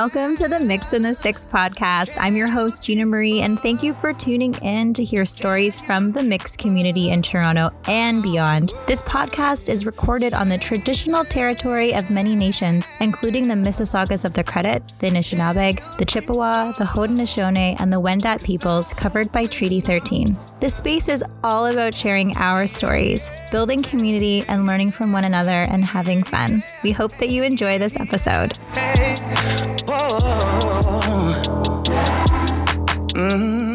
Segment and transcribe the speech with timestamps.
[0.00, 2.14] Welcome to the Mix in the Six podcast.
[2.20, 6.10] I'm your host, Gina Marie, and thank you for tuning in to hear stories from
[6.10, 8.72] the mix community in Toronto and beyond.
[8.86, 14.34] This podcast is recorded on the traditional territory of many nations, including the Mississaugas of
[14.34, 19.80] the Credit, the Anishinaabe, the Chippewa, the Haudenosaunee, and the Wendat peoples covered by Treaty
[19.80, 20.28] 13.
[20.60, 25.50] This space is all about sharing our stories, building community, and learning from one another
[25.50, 26.62] and having fun.
[26.84, 28.56] We hope that you enjoy this episode.
[28.74, 29.88] Hey,
[33.14, 33.67] Mm-hmm.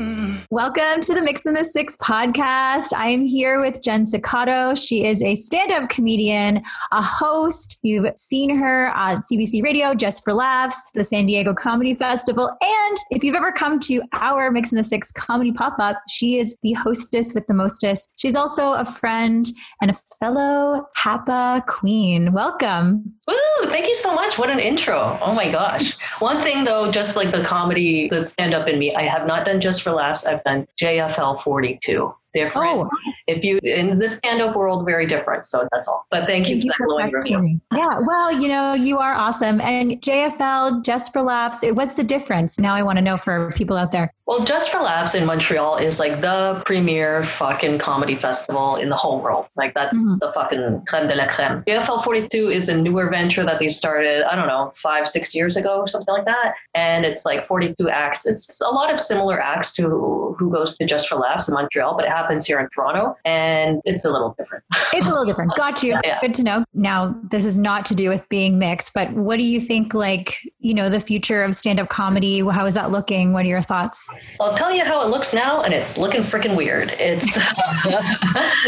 [0.53, 2.93] Welcome to the Mix in the Six podcast.
[2.95, 4.77] I am here with Jen Sakato.
[4.77, 7.79] She is a stand up comedian, a host.
[7.81, 12.51] You've seen her on CBC Radio, Just for Laughs, the San Diego Comedy Festival.
[12.61, 16.37] And if you've ever come to our Mix in the Six comedy pop up, she
[16.37, 18.13] is the hostess with the mostest.
[18.17, 19.49] She's also a friend
[19.81, 22.31] and a fellow HAPA queen.
[22.31, 23.11] Welcome.
[23.27, 24.37] Woo, thank you so much.
[24.37, 25.17] What an intro.
[25.19, 25.97] Oh my gosh.
[26.19, 29.47] One thing though, just like the comedy, the stand up in me, I have not
[29.47, 30.27] done Just for Laughs.
[30.27, 32.67] I've done JFL 42 different.
[32.67, 32.89] Oh.
[33.27, 35.47] If you in the stand-up world, very different.
[35.47, 36.05] So that's all.
[36.11, 37.61] But thank, thank you for that glowing review.
[37.73, 39.61] Yeah, well, you know, you are awesome.
[39.61, 42.59] And JFL, Just for Laughs, what's the difference?
[42.59, 44.13] Now I want to know for people out there.
[44.25, 48.95] Well, Just for Laughs in Montreal is like the premier fucking comedy festival in the
[48.95, 49.47] whole world.
[49.55, 50.17] Like that's mm-hmm.
[50.19, 51.63] the fucking creme de la creme.
[51.67, 55.57] JFL 42 is a newer venture that they started, I don't know, five, six years
[55.57, 56.55] ago or something like that.
[56.73, 58.25] And it's like 42 acts.
[58.25, 61.95] It's a lot of similar acts to who goes to Just for Laughs in Montreal,
[61.95, 64.63] but it happens here in Toronto and it's a little different.
[64.93, 65.53] it's a little different.
[65.55, 65.97] Got you.
[66.03, 66.19] Yeah.
[66.21, 66.63] Good to know.
[66.73, 70.39] Now, this is not to do with being mixed, but what do you think, like,
[70.59, 72.39] you know, the future of stand up comedy?
[72.39, 73.33] How is that looking?
[73.33, 74.09] What are your thoughts?
[74.39, 76.91] I'll tell you how it looks now, and it's looking freaking weird.
[76.97, 77.39] It's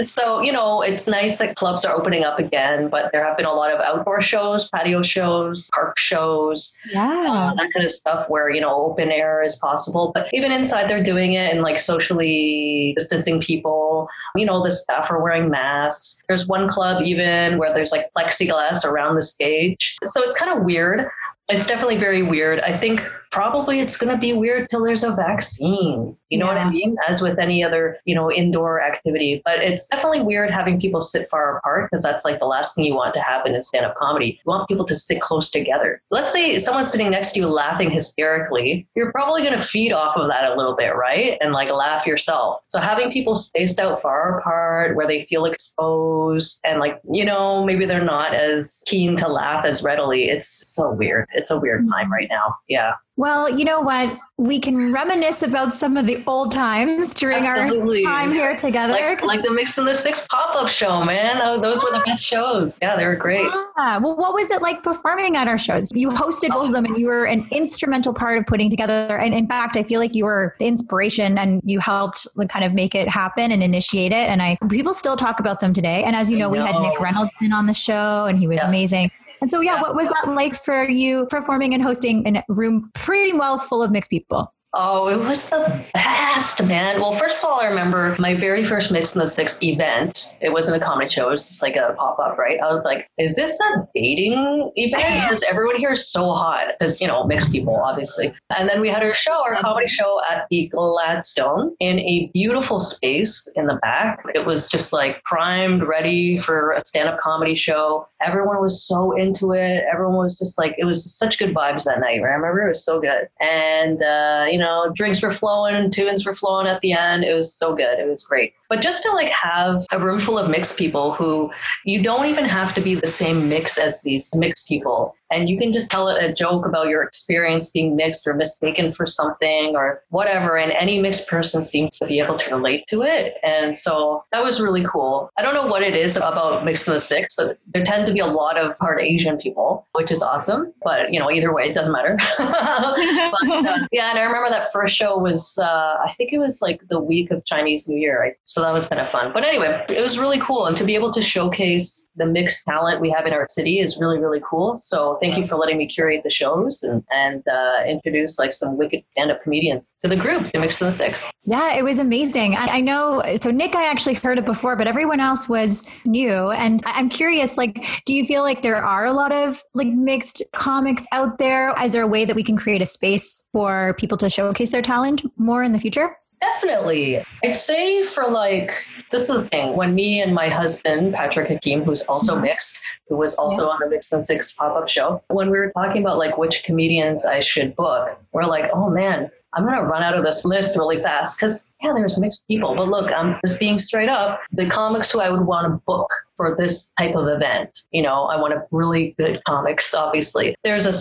[0.12, 3.46] so, you know, it's nice that clubs are opening up again, but there have been
[3.46, 8.30] a lot of outdoor shows, patio shows, park shows, yeah, uh, that kind of stuff
[8.30, 10.12] where, you know, open air is possible.
[10.14, 14.08] But even inside, they're doing it and like socially distancing people.
[14.36, 16.24] You know, the staff are wearing masks.
[16.28, 19.98] There's one club even where there's like plexiglass around the stage.
[20.06, 21.08] So it's kind of weird.
[21.48, 22.60] It's definitely very weird.
[22.62, 23.02] I think
[23.32, 26.18] probably it's going to be weird till there's a vaccine.
[26.36, 26.66] You know yeah.
[26.66, 26.98] what I mean?
[27.08, 29.42] As with any other, you know, indoor activity.
[29.46, 32.84] But it's definitely weird having people sit far apart because that's like the last thing
[32.84, 34.42] you want to happen in stand up comedy.
[34.46, 36.02] You want people to sit close together.
[36.12, 38.86] Let's say someone's sitting next to you laughing hysterically.
[38.98, 41.38] You're probably going to feed off of that a little bit, right?
[41.40, 42.60] And like laugh yourself.
[42.68, 47.64] So having people spaced out far apart where they feel exposed and like, you know,
[47.64, 50.26] maybe they're not as keen to laugh as readily.
[50.26, 51.30] It's so weird.
[51.34, 51.92] It's a weird hmm.
[51.92, 52.58] time right now.
[52.68, 52.96] Yeah.
[53.18, 54.18] Well, you know what?
[54.38, 58.06] We can reminisce about some of the old times during Absolutely.
[58.06, 58.94] our time here together.
[58.94, 61.40] Like, like, the Mix and the Six pop up show, man.
[61.42, 62.78] Oh, those were the best shows.
[62.82, 63.48] Yeah, they were great.
[63.78, 63.98] Yeah.
[63.98, 65.92] Well, what was it like performing at our shows?
[65.94, 69.18] You hosted both of them and you were an instrumental part of putting together.
[69.18, 72.66] And in fact, I feel like you were the inspiration and you helped like, kind
[72.66, 74.30] of make it happen and initiate it.
[74.30, 76.04] And I people still talk about them today.
[76.04, 76.52] And as you know, know.
[76.52, 78.68] we had Nick Reynolds on the show and he was yeah.
[78.68, 79.12] amazing.
[79.42, 82.90] And so, yeah, what was that like for you performing and hosting in a room
[82.94, 84.54] pretty well full of mixed people?
[84.78, 87.00] Oh, it was the best, man.
[87.00, 90.34] Well, first of all, I remember my very first Mix in the Six event.
[90.42, 92.60] It wasn't a comedy show, it was just like a pop up, right?
[92.60, 95.06] I was like, is this a dating event?
[95.24, 98.34] Because everyone here is so hot, because, you know, mixed people, obviously.
[98.50, 102.82] And then we had our show, our comedy show at the Gladstone in a beautiful
[102.82, 104.24] space in the back.
[104.34, 108.10] It was just like primed, ready for a stand up comedy show.
[108.22, 109.86] Everyone was so into it.
[109.90, 112.20] Everyone was just like, it was such good vibes that night.
[112.22, 112.32] Right?
[112.32, 113.30] I remember it was so good.
[113.40, 117.24] And, uh, you know, know, drinks were flowing, tunes were flowing at the end.
[117.24, 118.00] It was so good.
[118.00, 118.54] It was great.
[118.70, 121.52] But just to like have a room full of mixed people who
[121.86, 125.58] you don't even have to be the same mix as these mixed people and you
[125.58, 130.04] can just tell a joke about your experience being mixed or mistaken for something or
[130.10, 133.36] whatever and any mixed person seems to be able to relate to it.
[133.44, 135.30] And so that was really cool.
[135.38, 138.14] I don't know what it is about mixed in the six but there tend to
[138.14, 140.74] be a lot of part asian people which is awesome.
[140.84, 142.18] But you know either way it doesn't matter.
[142.38, 146.62] But, uh, yeah and i remember that first show was uh, i think it was
[146.62, 149.32] like the week of chinese new year so that was kind of fun.
[149.34, 150.66] But anyway it was really cool.
[150.66, 153.98] And to be able to showcase the mixed talent we have in our city is
[153.98, 154.80] really really cool.
[154.82, 158.78] So thank you for letting me curate the shows and, and uh, introduce like some
[158.78, 161.32] wicked stand-up comedians to the group, the Mix in the Six.
[161.44, 162.56] Yeah, it was amazing.
[162.56, 163.24] I, I know.
[163.40, 166.52] So Nick, I actually heard it before, but everyone else was new.
[166.52, 170.42] And I'm curious, like, do you feel like there are a lot of like mixed
[170.56, 171.74] comics out there?
[171.82, 174.82] Is there a way that we can create a space for people to showcase their
[174.82, 176.18] talent more in the future?
[176.54, 177.24] Definitely.
[177.44, 178.72] I'd say for like,
[179.12, 179.76] this is the thing.
[179.76, 182.42] When me and my husband, Patrick Hakeem, who's also Mhm.
[182.44, 183.74] mixed, who was also Yeah.
[183.74, 186.64] on the Mixed and Six pop up show, when we were talking about like which
[186.64, 190.44] comedians I should book, we're like, oh man, I'm going to run out of this
[190.44, 192.76] list really fast because, yeah, there's mixed people.
[192.76, 194.42] But look, I'm just being straight up.
[194.52, 198.26] The comics who I would want to book for this type of event, you know,
[198.26, 200.56] I want a really good comics, obviously.
[200.66, 200.92] There's a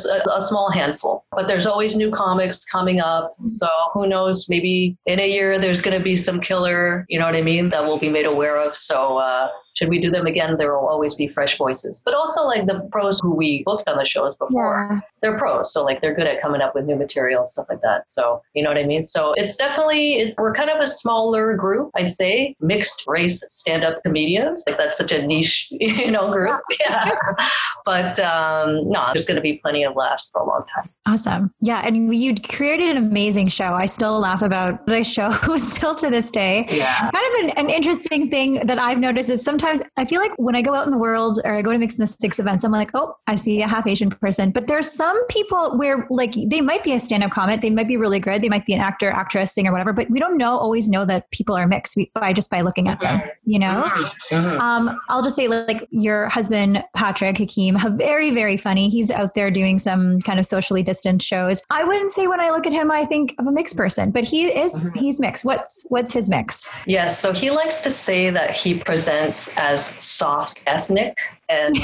[0.40, 3.32] small handful, but there's always new comics coming up.
[3.46, 7.26] So who knows, maybe in a year there's going to be some killer, you know
[7.26, 8.76] what I mean, that we'll be made aware of.
[8.76, 12.02] So, uh, should we do them again, there will always be fresh voices.
[12.04, 15.00] But also, like the pros who we booked on the shows before, Yeah.
[15.20, 18.10] they're pros so like they're good at coming up with new material stuff like that
[18.10, 21.56] so you know what i mean so it's definitely it, we're kind of a smaller
[21.56, 26.60] group i'd say mixed race stand-up comedians like that's such a niche you know group
[26.78, 27.10] yeah
[27.84, 31.52] but um no there's going to be plenty of laughs for a long time Awesome.
[31.60, 31.82] Yeah.
[31.86, 33.74] And you created an amazing show.
[33.74, 36.66] I still laugh about the show still to this day.
[36.70, 39.63] yeah Kind of an, an interesting thing that I've noticed is sometimes
[39.96, 41.96] I feel like when I go out in the world or I go to Mix
[41.96, 44.50] in the Six events, I'm like, oh, I see a half Asian person.
[44.50, 47.88] But there's some people where like they might be a stand up comic, they might
[47.88, 50.58] be really good, they might be an actor, actress, singer, whatever, but we don't know
[50.58, 53.84] always know that people are mixed by just by looking at them, you know?
[54.30, 54.58] Mhm.
[54.60, 58.88] Um, I'll just say, like, your husband, Patrick Hakeem, very, very funny.
[58.88, 61.62] He's out there doing some kind of socially distant shows.
[61.70, 64.24] I wouldn't say when I look at him, I think of a mixed person, but
[64.24, 64.96] he is, Mhm.
[64.96, 65.44] he's mixed.
[65.44, 66.66] What's, what's his mix?
[66.86, 71.16] Yes, so he likes to say that he presents as soft ethnic,
[71.48, 71.76] and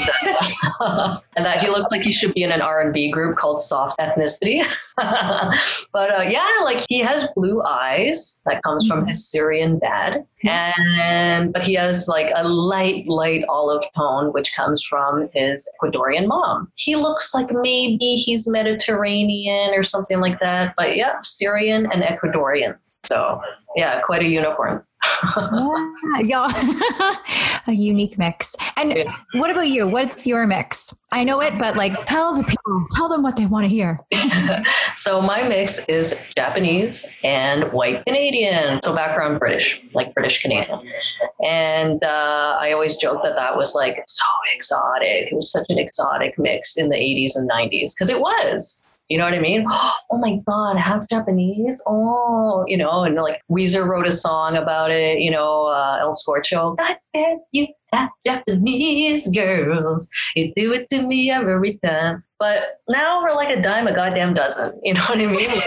[0.79, 3.37] uh, and that he looks like he should be in an R and B group
[3.37, 4.65] called Soft Ethnicity.
[4.97, 11.53] but uh, yeah, like he has blue eyes that comes from his Syrian dad, and
[11.53, 16.71] but he has like a light, light olive tone which comes from his Ecuadorian mom.
[16.75, 22.77] He looks like maybe he's Mediterranean or something like that, but yeah, Syrian and Ecuadorian.
[23.03, 23.41] So
[23.75, 24.83] yeah, quite a unicorn.
[25.25, 27.15] Yeah, yeah.
[27.67, 28.55] a unique mix.
[28.77, 29.15] And Yeah.
[29.33, 29.87] what about you?
[29.87, 30.93] What's your mix?
[31.11, 33.99] I know it, but like tell the people, tell them what they want to hear.
[34.95, 38.79] so my mix is Japanese and white Canadian.
[38.83, 40.79] So background British, like British Canadian.
[41.43, 44.25] And uh, I always joke that that was like so
[44.55, 45.31] exotic.
[45.31, 48.85] It was such an exotic mix in the 80s and 90s because it was.
[49.11, 49.65] You know what I mean?
[50.13, 51.81] Oh my God, half Japanese.
[51.87, 55.19] Oh, you know, and like Weezer wrote a song about it.
[55.19, 56.75] You know, uh, El Scorcho.
[56.77, 60.09] God damn you, half Japanese girls.
[60.35, 62.23] You do it to me every time.
[62.39, 64.79] But now we're like a dime a goddamn dozen.
[64.83, 65.47] You know what I mean?
[65.47, 65.63] Like,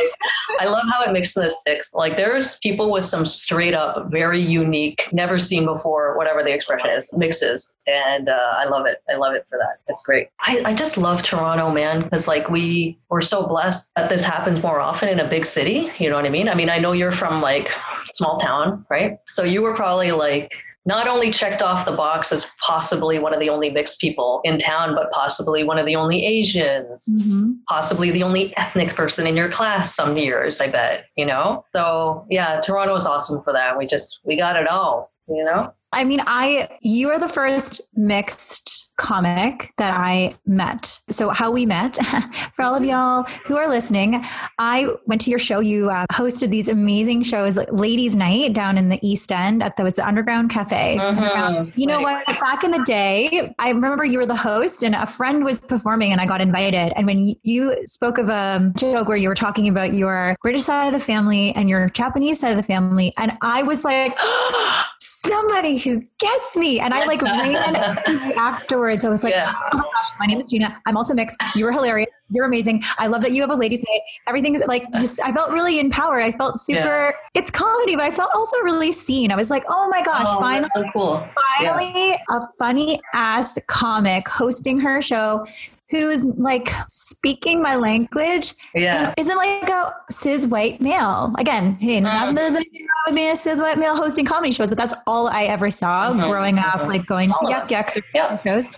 [0.60, 1.94] I love how it mixes the sticks.
[1.94, 6.90] Like there's people with some straight up, very unique, never seen before, whatever the expression
[6.90, 7.76] is, mixes.
[7.86, 9.02] And uh, I love it.
[9.08, 9.78] I love it for that.
[9.86, 10.28] It's great.
[10.40, 14.60] I, I just love Toronto, man, because like we we're so blessed that this happens
[14.60, 15.90] more often in a big city.
[15.98, 16.48] You know what I mean?
[16.48, 17.68] I mean, I know you're from like
[18.14, 19.18] small town, right?
[19.26, 20.52] So you were probably like
[20.86, 24.58] not only checked off the box as possibly one of the only mixed people in
[24.58, 27.52] town, but possibly one of the only Asians, mm-hmm.
[27.68, 31.64] possibly the only ethnic person in your class some years, I bet, you know?
[31.74, 33.78] So yeah, Toronto is awesome for that.
[33.78, 35.72] We just, we got it all, you know?
[35.94, 40.98] I mean, I you are the first mixed comic that I met.
[41.10, 41.96] So how we met,
[42.52, 44.24] for all of y'all who are listening,
[44.58, 45.58] I went to your show.
[45.60, 49.76] You uh, hosted these amazing shows, like Ladies' Night down in the East End at
[49.76, 50.96] the was the Underground Cafe.
[50.96, 51.00] Mhm.
[51.08, 51.72] Underground.
[51.74, 52.22] You know Right.
[52.26, 52.38] what?
[52.40, 56.12] Back in the day, I remember you were the host, and a friend was performing,
[56.12, 56.92] and I got invited.
[56.96, 60.86] And when you spoke of a joke where you were talking about your British side
[60.86, 64.16] of the family and your Japanese side of the family, and I was like.
[65.28, 66.80] Somebody who gets me.
[66.80, 67.76] And I like ran
[68.36, 69.04] afterwards.
[69.04, 69.52] I was like, Yeah.
[69.72, 70.80] oh my gosh, my name is Gina.
[70.86, 71.40] I'm also mixed.
[71.54, 72.08] You were hilarious.
[72.30, 72.82] You're amazing.
[72.98, 74.00] I love that you have a ladies' night.
[74.26, 76.22] Everything's like just I felt really empowered.
[76.22, 79.30] I felt super it's comedy, but I felt also really seen.
[79.30, 81.28] I was like, oh my gosh, oh, finally so cool.
[81.58, 85.46] finally a funny ass comic hosting her show
[85.90, 89.12] who's like speaking my language Yeah.
[89.18, 91.32] isn't like a cis white male.
[91.38, 94.68] Again, hey, nothing there's anything wrong with being a cis white male hosting comedy shows,
[94.70, 96.88] but that's all I ever saw Mhm, growing up, mhm.
[96.88, 97.70] like going to All of Yuk.
[97.70, 98.38] Yuk's or Yeah.
[98.44, 98.68] shows.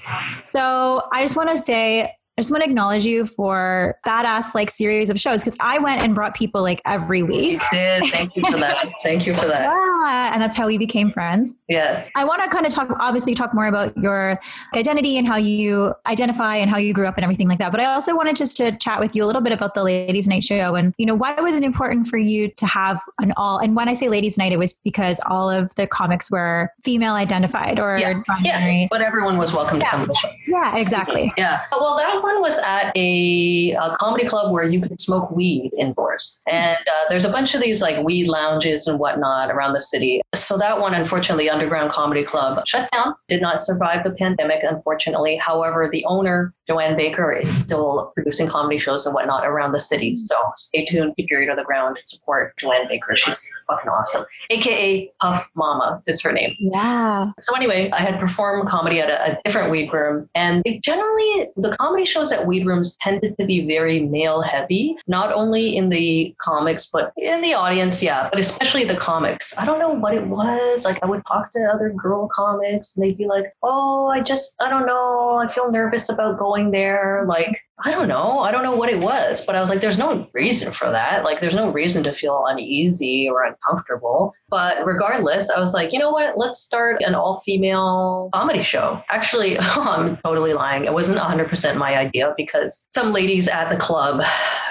[0.45, 4.69] So I just want to say, I just want to acknowledge you for badass like
[4.69, 7.63] series of shows because I went and brought people like every You week.
[7.73, 8.05] did.
[8.13, 8.87] Thank you for that.
[9.03, 9.63] Thank you for that.
[9.63, 11.55] Yeah, and that's how we became friends.
[11.67, 12.07] Yes.
[12.15, 14.39] I want to kind of talk, obviously, talk more about your
[14.77, 17.73] identity and how you identify and how you grew up and everything like that.
[17.73, 20.29] But I also wanted just to chat with you a little bit about the Ladies'
[20.29, 23.57] Night show and, you know, why was it important for you to have an all?
[23.59, 27.15] And when I say Ladies' Night, it was because all of the comics were female
[27.15, 28.21] identified or Yeah.
[28.43, 28.89] Yeah.
[28.91, 29.91] But everyone was welcome to Yeah.
[29.91, 30.29] come to the show.
[30.47, 31.33] Yeah, exactly.
[31.39, 31.63] Yeah.
[31.73, 36.43] Well, that one was at a, a comedy club where you could smoke weed indoors.
[36.49, 40.21] And uh, there's a bunch of these like weed lounges and whatnot around the city.
[40.35, 45.37] So that one, unfortunately, Underground Comedy Club shut down, did not survive the pandemic, unfortunately.
[45.37, 50.17] However, the owner, Joanne Baker, is still producing comedy shows and whatnot around the city.
[50.17, 53.17] So stay tuned, keep your ear to the ground, support Joanne Baker.
[53.17, 54.25] She's fucking awesome.
[54.51, 56.55] AKA Puff Mama is her name.
[56.59, 57.31] Yeah.
[57.39, 61.47] So anyway, I had performed comedy at a, a different weed room, and they generally
[61.57, 65.91] the comedy shows at weed rooms tended to be very male heavy, not only in
[65.91, 69.57] the comics but in the audience, yeah, but especially the comics.
[69.59, 70.85] I don't know what it was.
[70.85, 74.57] Like I would talk to other girl comics, and they'd be like, "Oh, I just
[74.61, 78.39] I don't know, I feel nervous about going there." Like I don't know.
[78.39, 81.25] I don't know what it was, but I was like, there's no reason for that.
[81.25, 84.35] Like, there's no reason to feel uneasy or uncomfortable.
[84.49, 86.39] But regardless, I was like, you know what?
[86.39, 89.03] Let's start an all female comedy show.
[89.11, 90.85] Actually, I'm totally lying.
[90.85, 94.23] It wasn't 100% my idea because some ladies at the club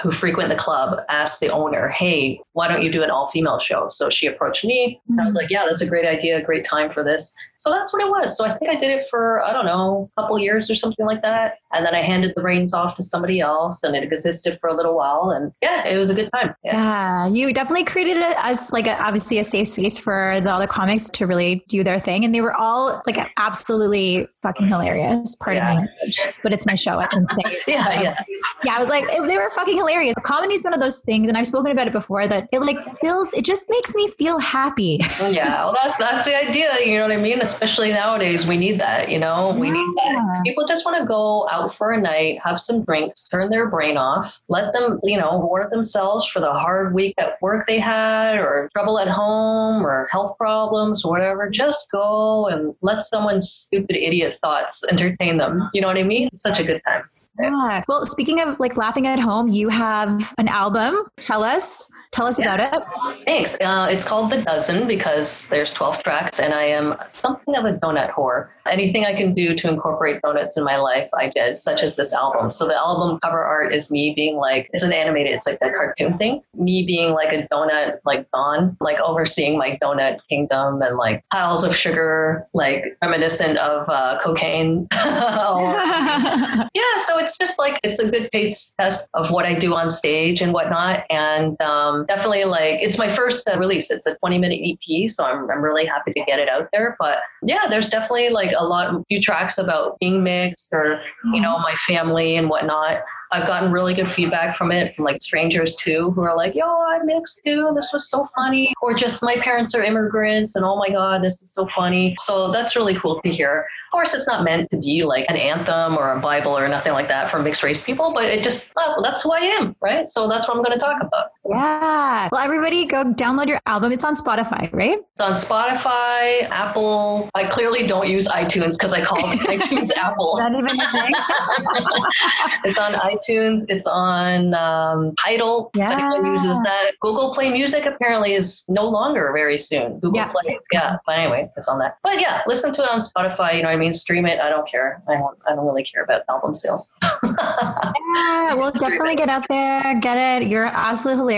[0.02, 3.58] who frequent the club asked the owner, hey, why don't you do an all female
[3.58, 3.88] show?
[3.90, 5.00] So she approached me.
[5.08, 5.42] And I was mm-hmm.
[5.42, 6.42] like, yeah, that's a great idea.
[6.42, 7.36] Great time for this.
[7.58, 8.36] So that's what it was.
[8.36, 11.04] So I think I did it for, I don't know, a couple years or something
[11.04, 11.58] like that.
[11.72, 14.74] And then I handed the reins off to somebody else and it existed for a
[14.74, 15.30] little while.
[15.30, 16.54] And yeah, it was a good time.
[16.64, 16.76] Yeah.
[16.76, 20.66] yeah you definitely created it as like a, obviously a safe space for the other
[20.66, 22.24] comics to really do their thing.
[22.24, 25.36] And they were all like absolutely fucking hilarious.
[25.36, 25.68] Part yeah.
[25.68, 26.98] of my language, but it's my show.
[26.98, 27.58] I can say.
[27.66, 28.24] yeah, yeah.
[28.64, 30.14] Yeah, I was like, they were fucking hilarious.
[30.22, 32.82] Comedy is one of those things, and I've spoken about it before, that it like
[33.00, 35.00] feels, it just makes me feel happy.
[35.20, 36.78] yeah, well, that's that's the idea.
[36.84, 37.40] You know what I mean?
[37.40, 39.08] Especially nowadays, we need that.
[39.08, 39.74] You know, we yeah.
[39.74, 40.42] need that.
[40.44, 43.96] People just want to go out for a night, have some drinks, turn their brain
[43.96, 48.36] off, let them, you know, reward themselves for the hard week at work they had,
[48.38, 51.50] or trouble at home, or health problems, or whatever.
[51.50, 55.70] Just go and let someone's stupid idiot thoughts entertain them.
[55.74, 56.28] You know what I mean?
[56.28, 57.02] It's such a good time.
[57.38, 57.84] Yeah.
[57.86, 61.04] Well, speaking of like laughing at home, you have an album.
[61.20, 61.86] Tell us
[62.16, 62.54] Tell us yeah.
[62.54, 63.24] about it.
[63.26, 63.58] Thanks.
[63.60, 67.74] Uh, it's called The Dozen because there's 12 tracks, and I am something of a
[67.74, 68.48] donut whore.
[68.64, 72.14] Anything I can do to incorporate donuts in my life, I did, such as this
[72.14, 72.52] album.
[72.52, 75.68] So the album cover art is me being like, it's an animated, it's like a
[75.68, 76.40] cartoon thing.
[76.54, 81.64] Me being like a donut, like Don, like overseeing my donut kingdom and like piles
[81.64, 84.88] of sugar, like reminiscent of uh, cocaine.
[84.92, 89.90] yeah, so it's just like, it's a good taste test of what I do on
[89.90, 91.04] stage and whatnot.
[91.10, 93.90] And um, definitely like it's my first uh, release.
[93.90, 96.96] It's a 20 minute EP, so I'm, I'm really happy to get it out there.
[96.98, 101.00] But yeah, there's definitely like a lot, a few tracks about being mixed or
[101.32, 103.02] you know my family and whatnot.
[103.32, 106.64] I've gotten really good feedback from it from like strangers too, who are like, "Yo,
[106.64, 107.72] I mixed too.
[107.74, 111.42] This was so funny," or just my parents are immigrants, and oh my god, this
[111.42, 112.14] is so funny.
[112.20, 113.66] So that's really cool to hear.
[113.86, 116.92] Of course, it's not meant to be like an anthem or a Bible or nothing
[116.92, 120.08] like that for mixed race people, but it just well, that's who I am, right?
[120.08, 121.30] So that's what I'm going to talk about.
[121.48, 122.28] Yeah.
[122.32, 123.92] Well, everybody, go download your album.
[123.92, 124.98] It's on Spotify, right?
[125.12, 127.30] It's on Spotify, Apple.
[127.34, 130.34] I clearly don't use iTunes because I call iTunes Apple.
[130.38, 131.12] Not even a thing.
[132.64, 133.64] it's on iTunes.
[133.68, 135.70] It's on um, Tidal.
[135.74, 135.92] Yeah.
[135.92, 136.92] If anyone uses that.
[137.00, 140.00] Google Play Music apparently is no longer very soon.
[140.00, 140.58] Google yeah, Play.
[140.72, 140.96] Yeah.
[141.06, 141.98] But anyway, it's on that.
[142.02, 143.56] But yeah, listen to it on Spotify.
[143.56, 143.94] You know what I mean?
[143.94, 144.40] Stream it.
[144.40, 145.02] I don't care.
[145.08, 146.94] I don't, I don't really care about album sales.
[147.22, 150.48] yeah, well, definitely get out there, get it.
[150.48, 151.35] You're absolutely hilarious.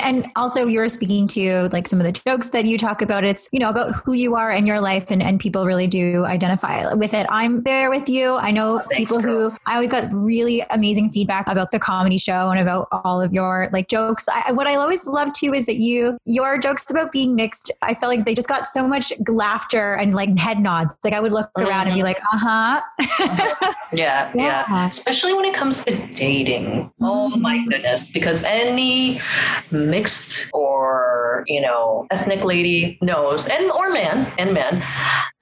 [0.00, 3.24] And also, you're speaking to like some of the jokes that you talk about.
[3.24, 6.24] It's, you know, about who you are in your life, and, and people really do
[6.24, 7.26] identify with it.
[7.30, 8.36] I'm there with you.
[8.36, 9.52] I know oh, thanks, people girls.
[9.54, 13.32] who I always got really amazing feedback about the comedy show and about all of
[13.32, 14.28] your like jokes.
[14.28, 17.70] I, what I always love too is that you your jokes about being mixed.
[17.82, 20.94] I felt like they just got so much laughter and like head nods.
[21.04, 21.68] Like I would look mm-hmm.
[21.68, 22.80] around and be like, uh huh.
[23.92, 26.90] yeah, yeah, yeah, Especially when it comes to dating.
[27.00, 27.70] Oh my mm-hmm.
[27.70, 29.20] goodness, because any
[29.70, 34.82] mixed or you know ethnic lady knows, and or man and man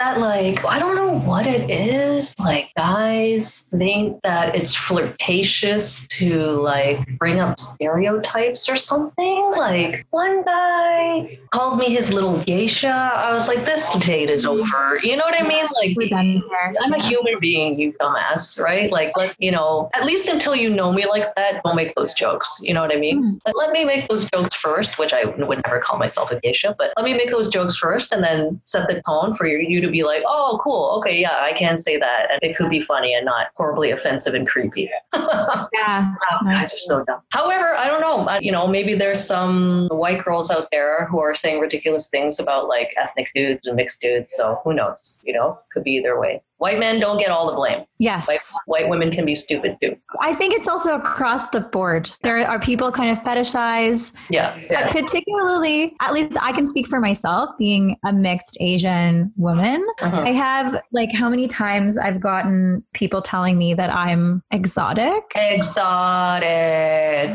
[0.01, 2.39] that like I don't know what it is.
[2.39, 9.53] Like guys think that it's flirtatious to like bring up stereotypes or something.
[9.57, 12.89] Like one guy called me his little geisha.
[12.89, 14.99] I was like, this date is over.
[15.03, 15.67] You know what I mean?
[15.75, 18.91] Like I'm a human being, you dumbass, right?
[18.91, 22.13] Like let you know, at least until you know me like that, don't make those
[22.13, 22.61] jokes.
[22.63, 23.41] You know what I mean?
[23.47, 23.53] Mm.
[23.55, 26.93] Let me make those jokes first, which I would never call myself a geisha, but
[26.97, 30.05] let me make those jokes first and then set the tone for you to be
[30.05, 33.25] like, oh, cool, okay, yeah, I can say that, and it could be funny and
[33.25, 34.91] not horribly offensive and creepy.
[35.15, 36.15] yeah.
[36.31, 37.21] Wow, guys are so dumb.
[37.31, 38.39] However, I don't know.
[38.41, 42.69] You know, maybe there's some white girls out there who are saying ridiculous things about
[42.69, 44.33] like ethnic dudes and mixed dudes.
[44.37, 45.19] So who knows?
[45.23, 46.43] You know, could be either way.
[46.59, 47.85] White men don't get all the blame.
[47.99, 48.29] Yes.
[48.29, 49.97] White, white women can be stupid too.
[50.21, 52.11] I think it's also across the board.
[52.23, 54.57] There are people kind of fetishize, Yeah.
[54.71, 54.91] yeah.
[54.93, 59.85] particularly, at least I can speak for myself, being a mixed Asian woman.
[60.01, 60.21] Uh-huh.
[60.21, 65.25] I have like how many times I've gotten people telling me that I'm exotic.
[65.35, 66.45] Exotic.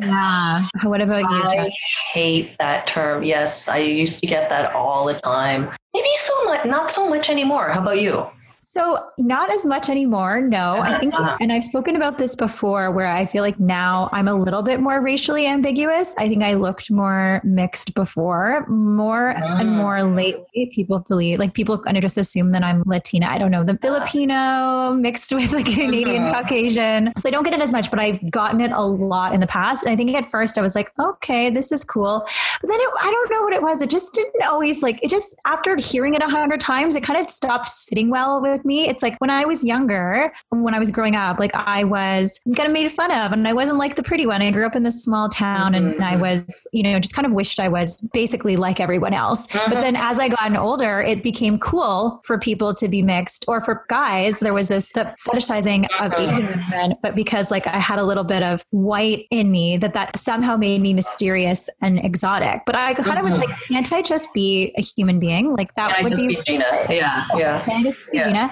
[0.03, 0.61] Yeah.
[0.83, 1.59] What about you?
[1.59, 1.71] I
[2.13, 3.23] hate that term.
[3.23, 5.69] Yes, I used to get that all the time.
[5.93, 7.69] Maybe so much, not so much anymore.
[7.69, 8.25] How about you?
[8.75, 10.41] So, not as much anymore.
[10.41, 14.27] No, I think, and I've spoken about this before where I feel like now I'm
[14.27, 16.15] a little bit more racially ambiguous.
[16.17, 19.75] I think I looked more mixed before, more and Mm.
[19.75, 20.71] more lately.
[20.73, 23.27] People believe, like, people kind of just assume that I'm Latina.
[23.27, 26.31] I don't know, the Filipino mixed with like Canadian.
[26.33, 27.13] Caucasian.
[27.19, 29.45] So, I don't get it as much, but I've gotten it a lot in the
[29.45, 29.83] past.
[29.83, 32.25] And I think at first I was like, okay, this is cool.
[32.59, 33.83] But then it, I don't know what it was.
[33.83, 35.11] It just didn't always like it.
[35.11, 38.87] Just after hearing it a hundred times, it kind of stopped sitting well with me.
[38.87, 42.67] It's like when I was younger, when I was growing up, like I was kind
[42.67, 44.41] of made fun of, and I wasn't like the pretty one.
[44.41, 46.19] I grew up in this small town, and I Mhm.
[46.19, 49.47] was, you know, just kind of wished I was basically like everyone else.
[49.47, 49.81] But Mhm.
[49.81, 53.85] then as I gotten older, it became cool for people to be mixed, or for
[53.89, 56.19] guys, there was this the fetishizing of Mhm.
[56.29, 59.93] Asian women, but because like I had a little bit of white in me, that
[59.93, 62.61] that somehow made me mysterious and exotic.
[62.65, 63.47] But I kind of was Mhm.
[63.47, 65.53] like, can't I just be a human being?
[65.53, 66.35] Like that Can would just be.
[66.35, 66.65] be Gina?
[66.89, 67.61] Yeah, yeah.
[67.61, 68.27] Can I just be Yeah.
[68.27, 68.51] Gina?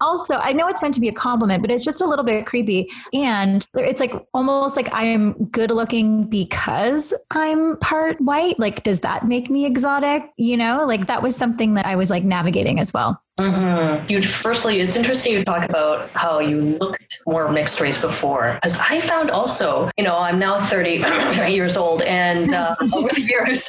[0.00, 2.46] Also, I know it's meant to be a compliment, but it's just a little bit
[2.46, 2.88] creepy.
[3.12, 8.58] And it's like almost like I'm good looking because I'm part white.
[8.58, 10.30] Like, does that make me exotic?
[10.36, 13.22] You know, like that was something that I was like navigating as well.
[13.38, 14.10] Mm-hmm.
[14.10, 18.80] You firstly, it's interesting you talk about how you looked more mixed race before, because
[18.80, 21.04] I found also, you know, I'm now 30
[21.52, 23.68] years old, and uh, over the years,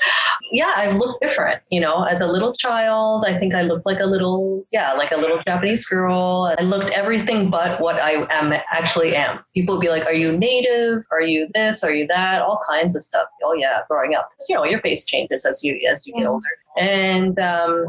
[0.54, 1.62] yeah, I've looked different.
[1.70, 5.12] You know, as a little child, I think I looked like a little, yeah, like
[5.12, 6.17] a little Japanese girl.
[6.60, 9.40] I looked everything but what I am actually am.
[9.54, 11.04] People would be like, "Are you native?
[11.12, 11.84] Are you this?
[11.84, 13.28] Are you that?" All kinds of stuff.
[13.44, 16.32] Oh yeah, growing up, you know, your face changes as you as you get mm-hmm.
[16.32, 16.48] older.
[16.78, 17.86] And um,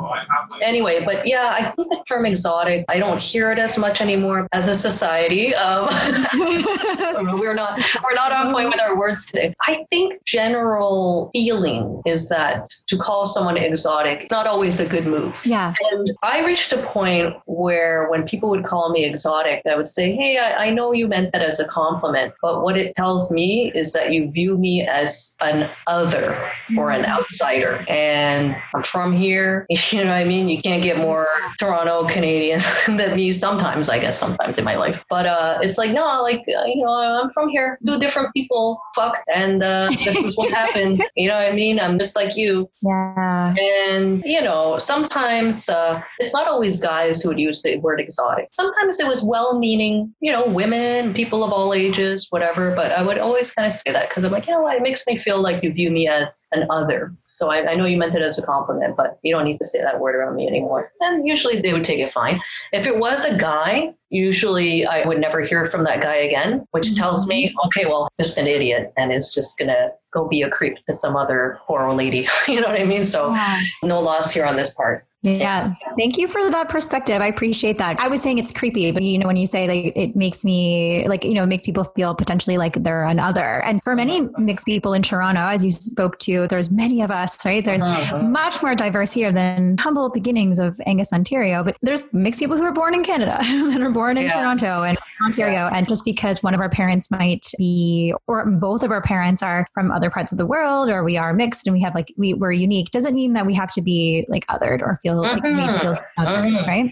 [0.62, 4.48] anyway, but yeah, I think the term exotic, I don't hear it as much anymore
[4.52, 5.54] as a society.
[5.54, 5.88] Um,
[7.38, 9.54] we're not we're not on point with our words today.
[9.66, 15.06] I think general feeling is that to call someone exotic is not always a good
[15.06, 15.34] move.
[15.44, 15.74] yeah.
[15.92, 20.14] And I reached a point where when people would call me exotic, I would say,
[20.14, 23.72] Hey, I, I know you meant that as a compliment, but what it tells me
[23.74, 27.84] is that you view me as an other or an outsider.
[27.88, 29.66] And I'm from here.
[29.98, 30.48] You know what I mean?
[30.48, 31.26] You can't get more
[31.58, 35.02] Toronto Canadian than me sometimes, I guess, sometimes in my life.
[35.08, 37.78] But uh, it's like, no, like, uh, you know, I'm from here.
[37.86, 39.16] Two different people, fuck.
[39.34, 41.02] And uh, this is what happened.
[41.16, 41.80] You know what I mean?
[41.80, 42.70] I'm just like you.
[42.82, 43.54] Yeah.
[43.58, 48.48] And, you know, sometimes uh, it's not always guys who would use the word exotic.
[48.52, 52.74] Sometimes it was well meaning, you know, women, people of all ages, whatever.
[52.74, 54.76] But I would always kind of say that because I'm like, you know what?
[54.76, 57.14] It makes me feel like you view me as an other.
[57.38, 59.64] So I, I know you meant it as a compliment, but you don't need to
[59.64, 60.90] say that word around me anymore.
[60.98, 62.40] And usually they would take it fine.
[62.72, 66.88] If it was a guy, usually I would never hear from that guy again, which
[66.88, 66.96] mm-hmm.
[66.96, 70.50] tells me, okay, well, just an idiot and is just going to go be a
[70.50, 72.26] creep to some other poor old lady.
[72.48, 73.04] you know what I mean?
[73.04, 73.36] So
[73.84, 75.06] no loss here on this part.
[75.22, 75.74] Yeah.
[75.98, 77.20] Thank you for that perspective.
[77.20, 77.98] I appreciate that.
[77.98, 81.06] I was saying it's creepy, but you know, when you say like it makes me
[81.08, 83.60] like, you know, it makes people feel potentially like they're another.
[83.64, 87.44] And for many mixed people in Toronto, as you spoke to, there's many of us,
[87.44, 87.64] right?
[87.64, 88.22] There's Uh-huh.
[88.22, 91.64] much more diverse here than humble beginnings of Angus, Ontario.
[91.64, 94.34] But there's mixed people who are born in Canada and are born in Yeah.
[94.34, 95.68] Toronto and Ontario.
[95.72, 99.66] And just because one of our parents might be, or both of our parents are
[99.74, 102.34] from other parts of the world, or we are mixed and we have like, we,
[102.34, 105.70] we're unique, doesn't mean that we have to be like othered or feel like made
[105.70, 106.66] to feel others, Mhm.
[106.66, 106.90] right?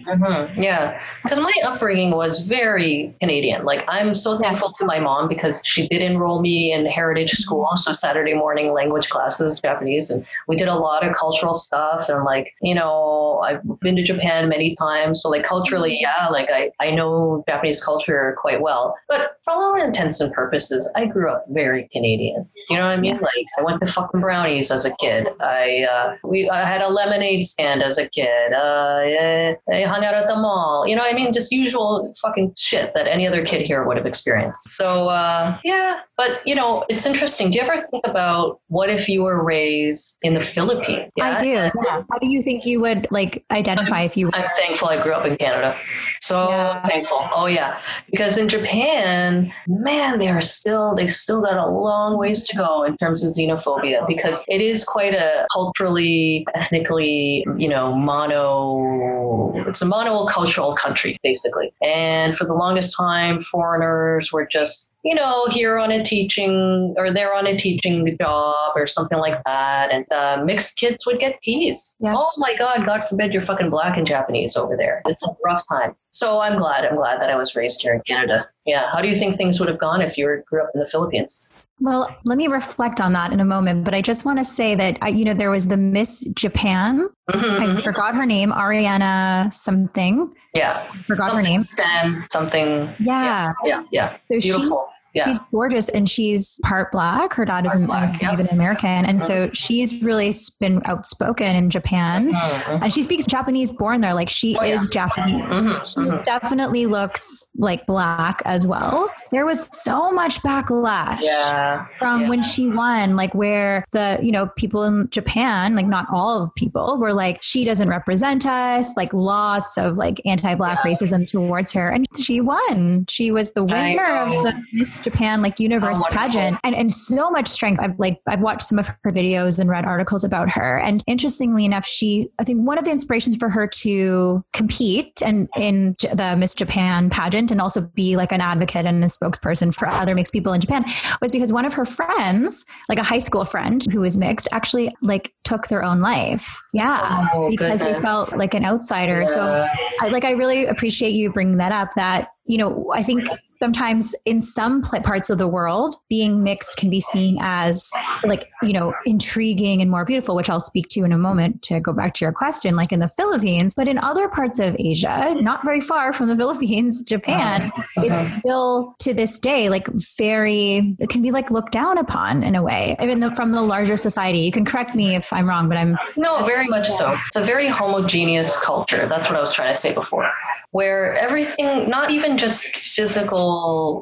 [0.55, 3.65] hmm Yeah, because my upbringing was very Canadian.
[3.65, 7.69] Like I'm so thankful to my mom because she did enroll me in heritage school,
[7.77, 12.09] so Saturday morning language classes, Japanese, and we did a lot of cultural stuff.
[12.09, 16.49] And like you know, I've been to Japan many times, so like culturally, yeah, like
[16.51, 18.95] I I know Japanese culture quite well.
[19.09, 22.47] But for all intents and purposes, I grew up very Canadian.
[22.69, 23.15] Do you know what I mean?
[23.15, 23.21] Yeah.
[23.21, 25.29] Like I went to fucking brownies as a kid.
[25.41, 28.53] I uh, we I had a lemonade stand as a kid.
[28.53, 30.87] Uh, yeah, I hung out at the mall.
[30.87, 31.33] You know what I mean?
[31.33, 34.69] Just usual fucking shit that any other kid here would have experienced.
[34.71, 37.51] So uh, yeah, but you know, it's interesting.
[37.51, 41.11] Do you ever think about what if you were raised in the Philippines?
[41.21, 41.47] I do.
[41.49, 41.71] Yeah.
[42.11, 44.37] How do you think you would like identify if you Were?
[44.37, 45.77] I'm thankful I grew up in Canada.
[46.21, 46.81] So Yeah.
[46.83, 47.29] thankful.
[47.35, 47.81] Oh yeah.
[48.11, 52.83] Because in Japan, man, they are still they still got a long ways to go
[52.85, 59.83] in terms of xenophobia because it is quite a culturally, ethnically, you know, mono, it's
[59.83, 61.73] a monocultural country, basically.
[61.83, 67.13] And for the longest time, foreigners were just, you know, here on a teaching or
[67.13, 69.93] they're on a teaching job or something like that.
[69.93, 71.95] And uh, mixed kids would get peas.
[72.01, 72.15] Yeah.
[72.17, 75.03] Oh my God, God forbid you're fucking black and Japanese over there.
[75.07, 75.95] It's a rough time.
[76.11, 76.85] So I'm glad.
[76.85, 78.49] I'm glad that I was raised here in Canada.
[78.65, 78.91] Yeah.
[78.93, 80.89] How do you think things would have gone if you were, grew up in the
[80.89, 81.51] Philippines?
[81.79, 84.75] Well, let me reflect on that in a moment, but I just want to say
[84.75, 87.11] that I, you know there was the Miss Japan.
[87.31, 87.79] Mhm.
[87.79, 90.35] I forgot her name, Ariana something.
[90.55, 90.91] Yeah.
[91.07, 91.61] Forgot something her name.
[91.61, 92.95] Stan, something.
[92.99, 93.53] Yeah.
[93.63, 93.83] Yeah.
[93.93, 94.17] Yeah.
[94.33, 94.89] So she Beautiful.
[95.17, 95.25] Yeah.
[95.27, 97.33] She's gorgeous and she's part black.
[97.35, 98.33] Her dad is Part black, yeah.
[98.33, 99.07] Native American.
[99.07, 102.33] And so she's really been outspoken in Japan.
[102.33, 102.83] Mhm.
[102.83, 104.13] And she speaks Japanese born there.
[104.13, 104.75] Like she Oh, yeah.
[104.75, 105.43] is Japanese.
[105.45, 106.23] Mhm, She mhm.
[106.25, 109.11] definitely looks like black as well.
[109.33, 111.87] There was so much backlash Yeah.
[111.99, 112.29] from yeah.
[112.29, 116.99] when she won, like where the, you know, people in Japan, like not all people
[116.99, 120.93] were like, she doesn't represent us, like lots of like anti-black Yeah.
[120.93, 121.89] racism towards her.
[121.89, 123.07] And she won.
[123.09, 126.17] She was the winner of the Miss Japan like universe oh, wonderful.
[126.17, 127.81] pageant and, and so much strength.
[127.81, 130.79] I've like I've watched some of her videos and read articles about her.
[130.79, 135.49] And interestingly enough, she I think one of the inspirations for her to compete and
[135.57, 139.87] in the Miss Japan pageant and also be like an advocate and a spokesperson for
[139.87, 140.85] other mixed people in Japan
[141.23, 144.93] was because one of her friends, like a high school friend who was mixed, actually
[145.03, 146.61] like took their own life.
[146.73, 147.29] Yeah.
[147.33, 149.27] Oh, because they felt like an outsider.
[149.29, 149.69] So
[150.01, 154.15] I like I really appreciate you bringing that up that you know I think sometimes
[154.25, 157.91] in some parts of the world being mixed can be seen as
[158.25, 161.81] like you know intriguing and more beautiful which I'll speak to in a moment to
[161.81, 165.35] go back to your question like in the Philippines but in other parts of Asia
[165.41, 168.03] not very far from the Philippines Japan uh-huh.
[168.03, 168.39] it's uh-huh.
[168.41, 169.89] still to this day like
[170.19, 173.63] very it can be like looked down upon in a way even though from the
[173.63, 177.17] larger society you can correct me if I'm wrong but I'm No, very much so.
[177.27, 179.07] It's a very homogeneous culture.
[179.09, 180.31] That's what I was trying to say before.
[180.71, 183.46] Where everything, not even just physical,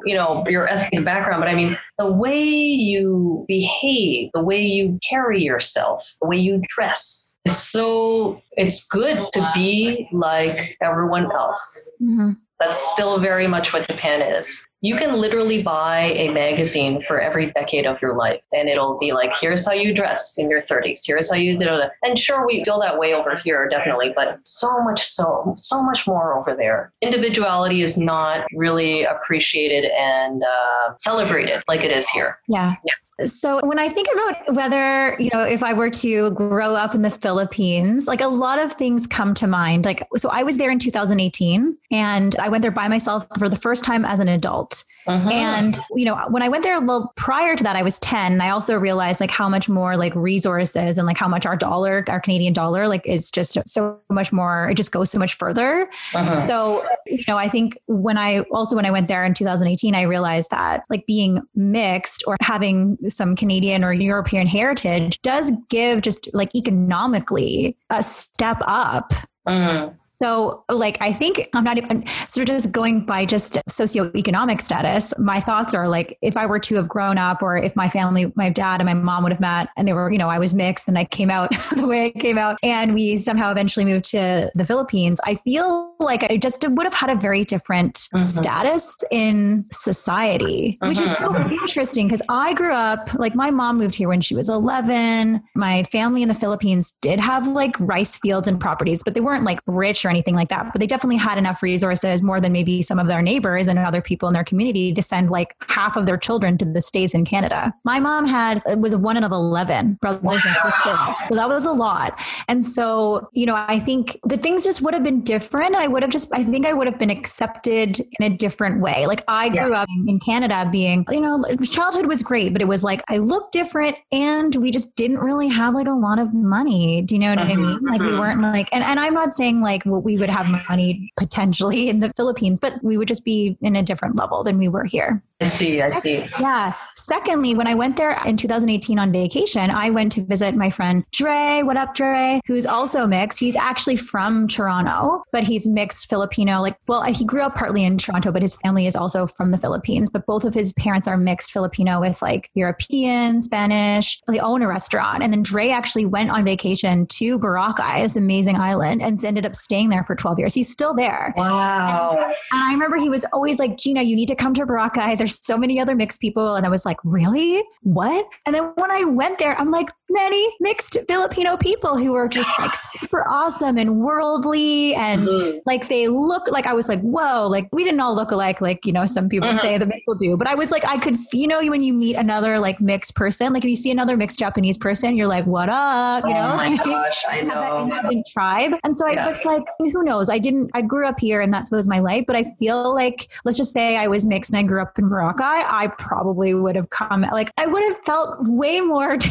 [0.05, 4.99] you know, your ethnic background, but I mean, the way you behave, the way you
[5.07, 11.87] carry yourself, the way you dress is so, it's good to be like everyone else.
[12.01, 12.37] Mhm.
[12.59, 14.65] That's still very much what Japan is.
[14.85, 19.13] You can literally buy a magazine for every decade of your life, and it'll be
[19.13, 20.99] like, here's how you dress in your 30s.
[21.07, 21.89] Here's how you do it.
[22.03, 26.05] And sure, we feel that way over here, definitely, but so much, so, so much
[26.05, 26.93] more over there.
[27.01, 32.37] Individuality is not really appreciated and uh, celebrated like it is here.
[32.47, 32.75] yeah.
[32.85, 32.93] Yeah.
[33.23, 37.01] So when I think about whether, you know, if I were to grow up in
[37.01, 39.85] the Philippines, like a lot of things come to mind.
[39.85, 43.55] Like, so I was there in 2018 and I went there by myself for the
[43.55, 44.74] first time as an adult.
[45.07, 45.31] Mhm.
[45.31, 48.33] And, you know, when I went there, well, prior to that, I was 10.
[48.33, 51.55] And I also realized like how much more like resources and like how much our
[51.55, 55.35] dollar, our Canadian dollar, like is just so much more, it just goes so much
[55.35, 55.87] further.
[56.13, 56.41] Mhm.
[56.41, 60.01] So, you know, I think when I also when I went there in 2018, I
[60.01, 66.29] realized that like being mixed or having some Canadian or European heritage does give just
[66.33, 69.13] like economically a step up.
[69.47, 69.93] Mhm.
[70.17, 75.13] So, like, I think I'm not even sort of just going by just socioeconomic status.
[75.17, 78.31] My thoughts are like, if I were to have grown up, or if my family,
[78.35, 80.53] my dad and my mom would have met, and they were, you know, I was
[80.53, 84.05] mixed and I came out the way I came out, and we somehow eventually moved
[84.11, 88.23] to the Philippines, I feel like I just would have had a very different Mhm.
[88.25, 93.95] status in society, which is so interesting because I grew up, like, my mom moved
[93.95, 95.41] here when she was 11.
[95.55, 99.43] My family in the Philippines did have like rice fields and properties, but they weren't
[99.43, 100.71] like rich or anything like that.
[100.71, 104.01] But they definitely had enough resources, more than maybe some of their neighbors and other
[104.01, 107.25] people in their community, to send like half of their children to the States in
[107.25, 107.73] Canada.
[107.83, 110.97] My mom had, it was one out of 11 brothers and sisters.
[111.29, 112.17] So that was a lot.
[112.47, 115.75] And so, you know, I think the things just would have been different.
[115.75, 119.05] I would have just, I think I would have been accepted in a different way.
[119.07, 122.83] Like I grew up in Canada being, you know, childhood was great, but it was
[122.83, 127.01] like I looked different and we just didn't really have like a lot of money.
[127.01, 127.79] Do you know what I Mhm, mean?
[127.85, 128.19] Like we mhm.
[128.19, 132.11] weren't like, and, and I'm not saying like we would have money potentially in the
[132.15, 135.23] Philippines, but we would just be in a different level than we were here.
[135.41, 136.25] I see, I see.
[136.39, 136.73] Yeah.
[136.95, 141.03] Secondly, when I went there in 2018 on vacation, I went to visit my friend
[141.11, 141.61] Dre.
[141.61, 142.39] What up, Dre?
[142.47, 143.39] Who's also mixed.
[143.39, 146.61] He's actually from Toronto, but he's mixed Filipino.
[146.61, 149.57] Like, well, he grew up partly in Toronto, but his family is also from the
[149.57, 150.09] Philippines.
[150.09, 154.21] But both of his parents are mixed Filipino with like European, Spanish.
[154.29, 155.21] They own a restaurant.
[155.21, 159.55] And then Dre actually went on vacation to Boracay, this amazing island, and ended up
[159.55, 160.53] staying there for 12 years.
[160.53, 161.33] He's still there.
[161.35, 162.31] Wow.
[162.53, 165.24] And I remember he was always like, Gina, you need to come to Boracay.
[165.25, 166.53] There's so many other mixed people.
[166.53, 167.63] And I was like, really?
[167.81, 168.27] What?
[168.45, 172.49] And then when I went there, I'm like, many mixed Filipino people who are just
[172.59, 174.93] like super awesome and worldly.
[174.93, 175.57] And mm-hmm.
[175.65, 178.85] like they look like I was like, whoa, like we didn't all look alike, like,
[178.85, 179.59] you know, some people mm-hmm.
[179.59, 180.37] say the people do.
[180.37, 183.51] But I was like, I could, you know, when you meet another like mixed person,
[183.53, 186.23] like if you see another mixed Japanese person, you're like, what up?
[186.23, 186.51] You know?
[186.53, 187.89] Oh my gosh, I know.
[187.89, 188.73] that tribe.
[188.83, 190.29] And so I was like, who knows?
[190.29, 192.25] I didn't, I grew up here and that was my life.
[192.27, 195.09] But I feel like, let's just say I was mixed and I grew up in
[195.15, 199.17] Boracay, I probably would have come, like, I would have felt way more.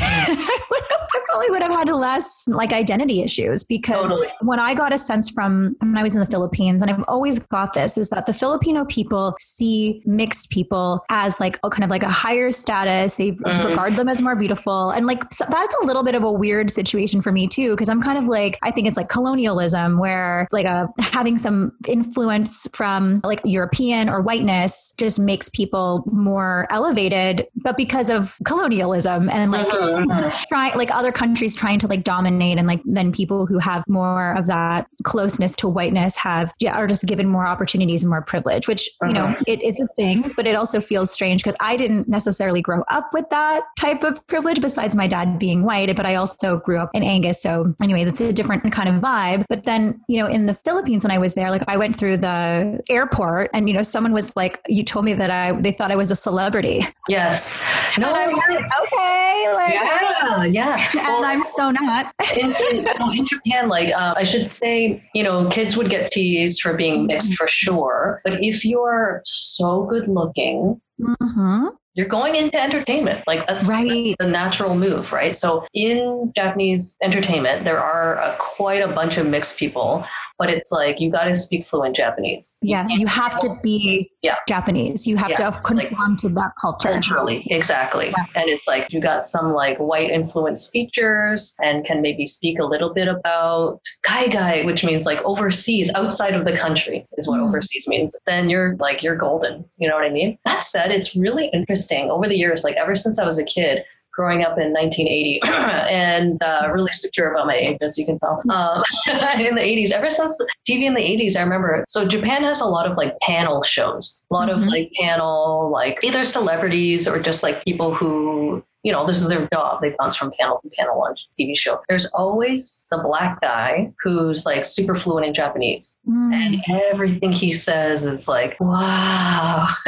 [1.15, 4.29] I probably would have had less like identity issues because totally.
[4.41, 7.39] when I got a sense from when I was in the Philippines, and I've always
[7.39, 11.91] got this, is that the Filipino people see mixed people as like a kind of
[11.91, 13.17] like a higher status.
[13.17, 13.65] They mm.
[13.65, 14.91] regard them as more beautiful.
[14.91, 17.89] And like so that's a little bit of a weird situation for me too, because
[17.89, 22.67] I'm kind of like, I think it's like colonialism where like a having some influence
[22.75, 25.74] from like European or whiteness just makes people
[26.07, 30.29] more elevated, but because of colonialism and like mm-hmm.
[30.49, 34.37] try like other countries trying to like dominate and like then people who have more
[34.37, 38.69] of that closeness to whiteness have yeah are just given more opportunities and more privilege
[38.69, 39.09] which uh-huh.
[39.09, 39.45] you know uh-huh.
[39.47, 43.11] it, it's a thing but it also feels strange because i didn't necessarily grow up
[43.13, 46.91] with that type of privilege besides my dad being white but i also grew up
[46.95, 50.47] in angus so anyway that's a different kind of vibe but then you know in
[50.47, 53.83] the philippines when i was there like i went through the airport and you know
[53.83, 57.63] someone was like you told me that i they thought i was a celebrity yes
[57.99, 58.35] no like,
[58.83, 62.15] okay like yeah yeah and well, I'm so not.
[62.37, 66.13] in, in, so in Japan, like uh, I should say, you know, kids would get
[66.13, 68.21] teased for being mixed for sure.
[68.25, 73.23] But if you're so good looking, mm-hmm you're going into entertainment.
[73.27, 74.17] Like that's, right.
[74.19, 75.37] the natural move, right?
[75.37, 80.05] So in Japanese entertainment, there are a, quite a bunch of mixed people,
[80.39, 82.59] but it's like you got to speak fluent Japanese.
[82.63, 84.37] Yeah, you, you have to be yeah.
[84.49, 85.07] Japanese.
[85.07, 85.51] You have yeah.
[85.51, 86.91] to conform like, to that culture.
[86.91, 88.07] Culturally, exactly.
[88.17, 88.41] Yeah.
[88.41, 92.65] And it's like you got some like white influence features and can maybe speak a
[92.65, 97.47] little bit about kaigai, which means like overseas, outside of the country is what mm.
[97.47, 98.17] overseas means.
[98.27, 99.65] Then you're like you're golden.
[99.77, 100.39] You know what I mean?
[100.45, 103.45] That said, it's really interesting interesting over the years, like ever since I was a
[103.45, 103.83] kid,
[104.15, 105.41] growing up in 1980
[105.91, 108.43] and uh, really secure about my age, as you can tell.
[108.51, 108.83] Um,
[109.41, 111.85] in the 80s, ever since TV in the 80s, I remember.
[111.89, 114.59] So Japan has a lot of like panel shows, a lot mm-hmm.
[114.59, 119.29] of like panel, like either celebrities or just like people who you know, this is
[119.29, 119.81] their job.
[119.81, 121.81] They bounce from panel to panel on TV show.
[121.89, 125.99] There's always the black guy who's like super fluent in Japanese.
[126.07, 126.35] Mm.
[126.35, 129.67] And everything he says is like, wow.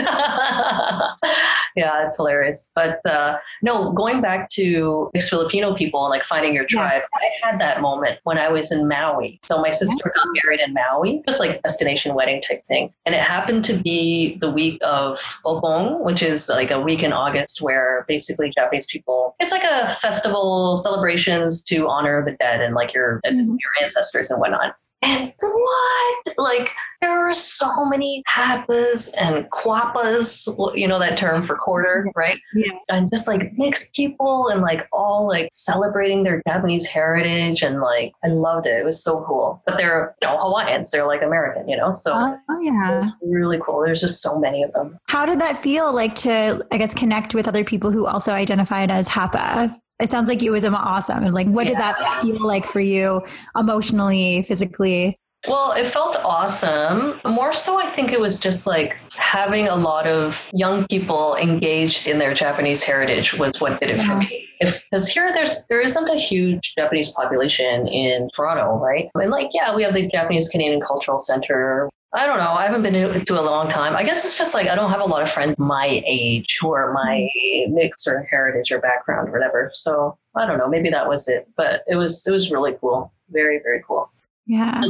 [1.76, 2.72] yeah, it's hilarious.
[2.74, 7.20] But uh, no, going back to mixed Filipino people and like finding your tribe, yeah.
[7.20, 9.38] I had that moment when I was in Maui.
[9.44, 12.94] So my sister got married in Maui, just like destination wedding type thing.
[13.04, 17.12] And it happened to be the week of Obon, which is like a week in
[17.12, 19.34] August where basically Japanese people.
[19.40, 23.50] It's like a festival, celebrations to honor the dead and like your mm-hmm.
[23.50, 24.76] your ancestors and whatnot.
[25.06, 26.24] And what?
[26.36, 32.38] Like, there are so many hapas and quapas, you know that term for quarter, right?
[32.54, 32.72] Yeah.
[32.88, 37.62] And just like mixed people and like all like celebrating their Japanese heritage.
[37.62, 38.80] And like, I loved it.
[38.80, 39.62] It was so cool.
[39.64, 40.90] But they're, you know, Hawaiians.
[40.90, 41.92] They're like American, you know?
[41.92, 43.08] So, oh, oh yeah.
[43.22, 43.82] really cool.
[43.84, 44.98] There's just so many of them.
[45.06, 48.90] How did that feel like to, I guess, connect with other people who also identified
[48.90, 49.80] as Hapa?
[50.00, 51.24] It sounds like it was um, awesome.
[51.26, 53.22] like, what did that feel like for you
[53.56, 55.18] emotionally, physically?
[55.48, 57.20] Well, it felt awesome.
[57.24, 62.08] More so, I think it was just like having a lot of young people engaged
[62.08, 64.06] in their Japanese heritage was what did it yeah.
[64.06, 64.48] for me.
[64.60, 69.08] Because here, there's there isn't a huge Japanese population in Toronto, right?
[69.14, 71.90] And like, yeah, we have the Japanese Canadian Cultural Center.
[72.16, 72.52] I don't know.
[72.52, 73.94] I haven't been to a long time.
[73.94, 76.72] I guess it's just like I don't have a lot of friends my age who
[76.72, 77.74] are my mm-hmm.
[77.74, 79.70] mix or heritage or background or whatever.
[79.74, 80.66] So I don't know.
[80.68, 81.46] Maybe that was it.
[81.58, 83.12] But it was it was really cool.
[83.30, 84.10] Very very cool.
[84.46, 84.80] Yeah.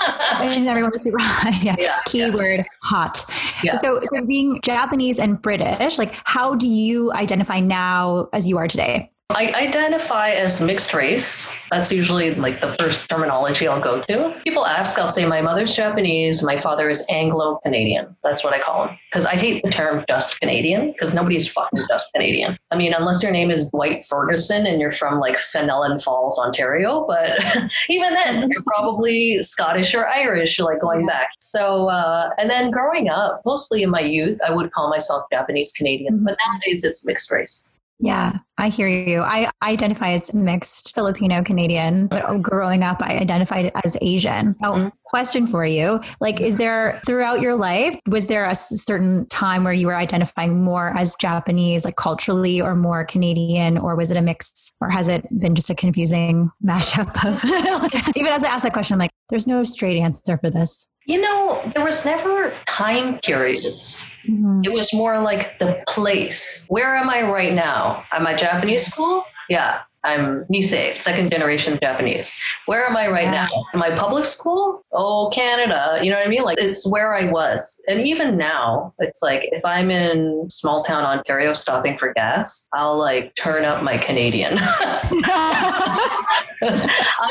[0.00, 1.54] and everyone was super hot.
[1.62, 1.76] yeah.
[1.78, 1.98] yeah.
[2.06, 2.64] Keyword yeah.
[2.82, 3.24] hot.
[3.62, 3.78] Yeah.
[3.78, 8.68] So, so being Japanese and British, like how do you identify now as you are
[8.68, 9.10] today?
[9.30, 11.50] I identify as mixed race.
[11.70, 14.38] That's usually like the first terminology I'll go to.
[14.44, 18.14] People ask, I'll say my mother's Japanese, my father is Anglo Canadian.
[18.22, 18.98] That's what I call him.
[19.10, 22.58] Because I hate the term just Canadian, because nobody's fucking just Canadian.
[22.70, 27.06] I mean, unless your name is Dwight Ferguson and you're from like Fenelon Falls, Ontario,
[27.08, 27.42] but
[27.88, 31.28] even then, you're probably Scottish or Irish, like going back.
[31.40, 35.72] So, uh, and then growing up, mostly in my youth, I would call myself Japanese
[35.72, 37.73] Canadian, but nowadays it's mixed race.
[38.00, 39.22] Yeah, I hear you.
[39.22, 44.56] I identify as mixed Filipino Canadian, but growing up, I identified as Asian.
[44.60, 44.88] Now, mm-hmm.
[45.04, 49.72] question for you like, is there throughout your life, was there a certain time where
[49.72, 54.22] you were identifying more as Japanese, like culturally, or more Canadian, or was it a
[54.22, 57.44] mix, or has it been just a confusing mashup of,
[58.16, 60.90] even as I ask that question, I'm like, there's no straight answer for this.
[61.06, 64.08] You know, there was never time periods.
[64.28, 64.62] Mm-hmm.
[64.64, 66.64] It was more like the place.
[66.68, 68.04] Where am I right now?
[68.12, 69.24] Am I Japanese school?
[69.48, 69.80] Yeah.
[70.04, 72.38] I'm Nisei, second generation Japanese.
[72.66, 73.48] Where am I right now?
[73.72, 74.84] Am I public school?
[74.92, 75.98] Oh, Canada.
[76.02, 76.42] You know what I mean?
[76.42, 77.80] Like it's where I was.
[77.88, 82.98] And even now, it's like if I'm in small town Ontario stopping for gas, I'll
[82.98, 84.58] like turn up my Canadian.
[84.60, 85.00] I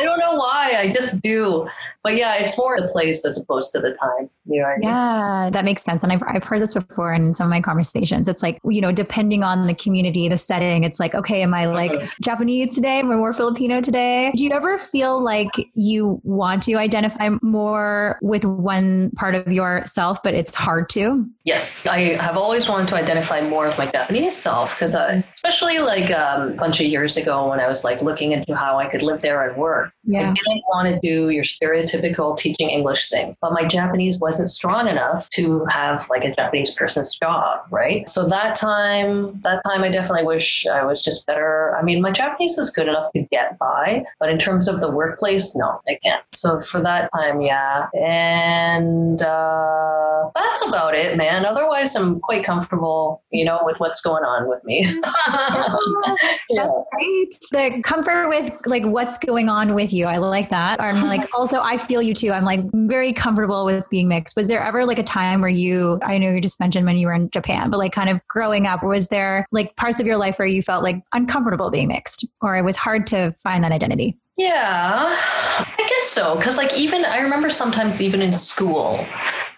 [0.01, 0.75] don't know why.
[0.77, 1.67] I just do.
[2.04, 4.30] But yeah, it's more the place as opposed to the time.
[4.46, 4.89] You know I mean?
[4.89, 6.04] Yeah, that makes sense.
[6.04, 8.28] And I've, I've heard this before in some of my conversations.
[8.28, 11.66] It's like, you know, depending on the community, the setting, it's like, okay, am I
[11.66, 12.08] like uh-huh.
[12.22, 13.00] Japanese today?
[13.00, 14.32] Am I more Filipino today?
[14.36, 20.22] Do you ever feel like you want to identify more with one part of yourself,
[20.24, 21.26] but it's hard to?
[21.46, 24.96] Yes, I have always wanted to identify more of my Japanese self because,
[25.36, 28.78] especially like um, a bunch of years ago when I was like looking into how
[28.78, 30.32] I could live there and work, yeah.
[30.32, 31.44] I didn't want to do your
[31.93, 36.71] stereotypical teaching English thing, but my Japanese wasn't strong enough to have like a Japanese
[36.71, 38.08] person's job, right?
[38.10, 41.75] So that time, that time, I definitely wish I was just better.
[41.77, 44.89] I mean, my Japanese is good enough to get by, but in terms of the
[44.89, 46.23] workplace, no, I can't.
[46.34, 51.45] So for that time, yeah, and uh, that's about it, man.
[51.45, 54.84] Otherwise, I'm quite comfortable, you know, with what's going on with me.
[56.49, 56.65] yeah.
[56.65, 57.38] That's great.
[57.51, 60.06] The comfort with like what's going on with you.
[60.06, 60.82] I like that.
[60.82, 62.32] I'm like, also, I feel you too.
[62.32, 64.36] I'm like very comfortable with being mixed.
[64.36, 67.08] Was there ever like a time where you, I know you just mentioned when you
[67.08, 70.17] were in Japan, but like kind of growing up, was there like parts of your
[70.17, 73.72] life where you felt like uncomfortable being mixed or it was hard to find that
[73.72, 74.17] identity?
[74.38, 76.39] Yeah, I guess so.
[76.41, 79.06] Cause like even, I remember sometimes even in school,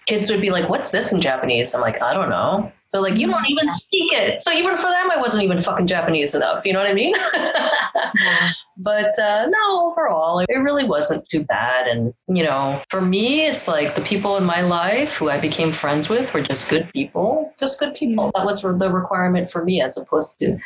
[0.06, 1.74] kids would be like, what's this in Japanese?
[1.74, 2.70] I'm like, I don't know.
[2.92, 4.42] They're like, you don't even speak it.
[4.42, 6.64] So even for them, I wasn't even fucking Japanese enough.
[6.64, 7.14] You know what I mean?
[8.76, 11.86] but uh, no, overall, it really wasn't too bad.
[11.86, 15.72] And, you know, for me, it's like the people in my life who I became
[15.72, 18.30] friends with were just good people, just good people.
[18.34, 20.58] That was the requirement for me as opposed to,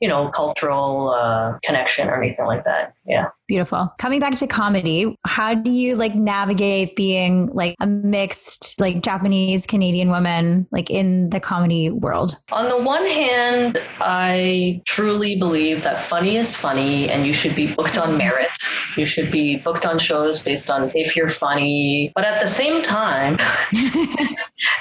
[0.00, 2.94] you know, cultural uh, connection or anything like that.
[3.06, 3.26] Yeah.
[3.48, 3.92] Beautiful.
[3.98, 9.66] Coming back to comedy, how do you like navigate being like a mixed, like Japanese
[9.66, 12.36] Canadian woman, like in the comedy world?
[12.52, 17.72] On the one hand, I truly believe that funny is funny and you should be
[17.72, 18.50] booked on merit.
[18.98, 22.12] You should be booked on shows based on if you're funny.
[22.14, 23.38] But at the same time,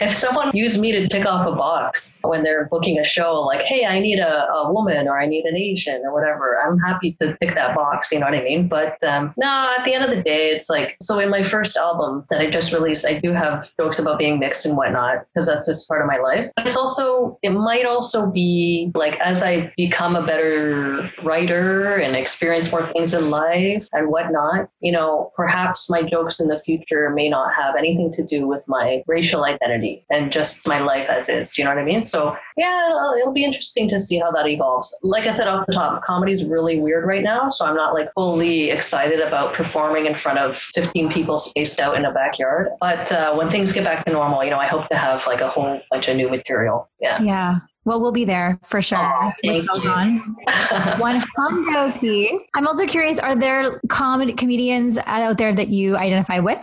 [0.02, 3.62] if someone used me to tick off a box when they're booking a show, like,
[3.62, 7.14] hey, I need a, a woman or I need an Asian or whatever, I'm happy
[7.22, 8.12] to tick that box.
[8.12, 8.68] You know what I mean?
[8.68, 11.78] But um, no, at the end of the day, it's like, so in my first
[11.78, 15.48] album that I just released, I do have jokes about being mixed and whatnot, because
[15.48, 16.50] that's just part of my life.
[16.56, 22.16] But it's also, it might also be like as I become a better writer and
[22.16, 27.10] experience more things in life and whatnot, you know, perhaps my jokes in the future
[27.10, 31.30] may not have anything to do with my racial identity and just my life as
[31.30, 31.58] is.
[31.58, 32.04] You know what I mean?
[32.04, 34.97] So yeah, it'll, it'll be interesting to see how that evolves.
[35.04, 37.50] Like I said off the top, comedy is really weird right now.
[37.50, 41.96] So I'm not like fully excited about performing in front of 15 people spaced out
[41.96, 42.70] in a backyard.
[42.80, 45.42] But uh, when things get back to normal, you know, I hope to have like
[45.42, 46.90] a whole bunch of new material.
[47.00, 47.22] Yeah.
[47.22, 47.60] Yeah.
[47.88, 49.00] Well, we'll be there for sure.
[49.00, 49.90] Oh, thank you.
[49.90, 50.36] on.
[51.00, 52.38] One hundo P.
[52.54, 56.62] I'm also curious: Are there comedy comedians out there that you identify with?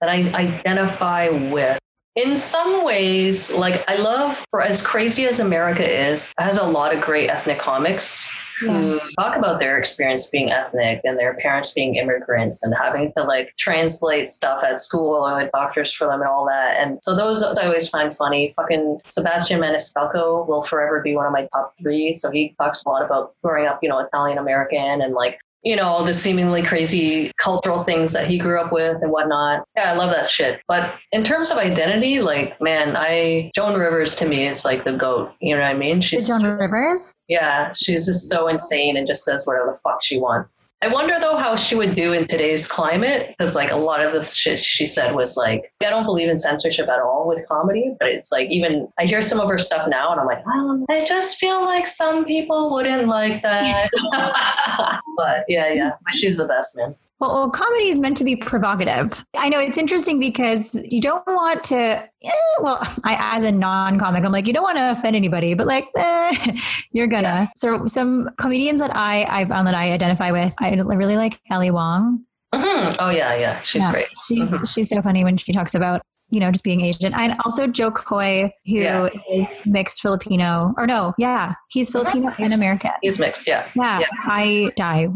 [0.00, 1.80] That I identify with.
[2.16, 6.64] In some ways, like I love, for as crazy as America is, it has a
[6.64, 8.28] lot of great ethnic comics
[8.60, 13.22] who talk about their experience being ethnic and their parents being immigrants and having to
[13.22, 16.76] like translate stuff at school or like doctors for them and all that.
[16.76, 18.52] And so those I always find funny.
[18.56, 22.12] Fucking Sebastian Maniscalco will forever be one of my top three.
[22.14, 25.76] So he talks a lot about growing up, you know, Italian American and like you
[25.76, 29.64] know, all the seemingly crazy cultural things that he grew up with and whatnot.
[29.76, 30.60] Yeah, I love that shit.
[30.66, 34.92] But in terms of identity, like, man, I Joan Rivers to me is like the
[34.92, 35.32] goat.
[35.40, 36.00] You know what I mean?
[36.00, 37.14] She's Joan Rivers.
[37.30, 40.68] Yeah, she's just so insane and just says whatever the fuck she wants.
[40.82, 44.12] I wonder though how she would do in today's climate because like a lot of
[44.12, 47.94] the shit she said was like I don't believe in censorship at all with comedy,
[48.00, 50.84] but it's like even I hear some of her stuff now and I'm like, oh,
[50.90, 53.90] I just feel like some people wouldn't like that.
[55.16, 56.96] but yeah, yeah, she's the best man.
[57.20, 59.26] Well, well, comedy is meant to be provocative.
[59.36, 61.76] I know it's interesting because you don't want to.
[61.76, 65.66] Eh, well, I, as a non-comic, I'm like, you don't want to offend anybody, but
[65.66, 66.56] like, eh,
[66.92, 67.22] you're gonna.
[67.22, 67.46] Yeah.
[67.56, 71.70] So, some comedians that I I found that I identify with, I really like Ali
[71.70, 72.24] Wong.
[72.54, 72.96] Mm-hmm.
[72.98, 74.08] Oh yeah, yeah, she's yeah, great.
[74.26, 74.64] She's mm-hmm.
[74.64, 76.00] she's so funny when she talks about
[76.30, 77.14] you know, just being Asian.
[77.14, 79.08] And also Jo Koy, who yeah.
[79.32, 81.90] is mixed Filipino, or no, yeah, he's.
[81.90, 82.92] Filipino and American.
[83.02, 83.68] He's mixed, yeah.
[83.74, 84.06] Yeah, yeah.
[84.24, 85.08] I die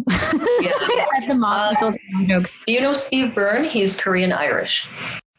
[0.61, 0.71] yeah.
[1.23, 1.93] at the mom uh,
[2.27, 2.59] jokes.
[2.67, 3.65] Do you know Steve Byrne?
[3.65, 4.87] He's Korean Irish.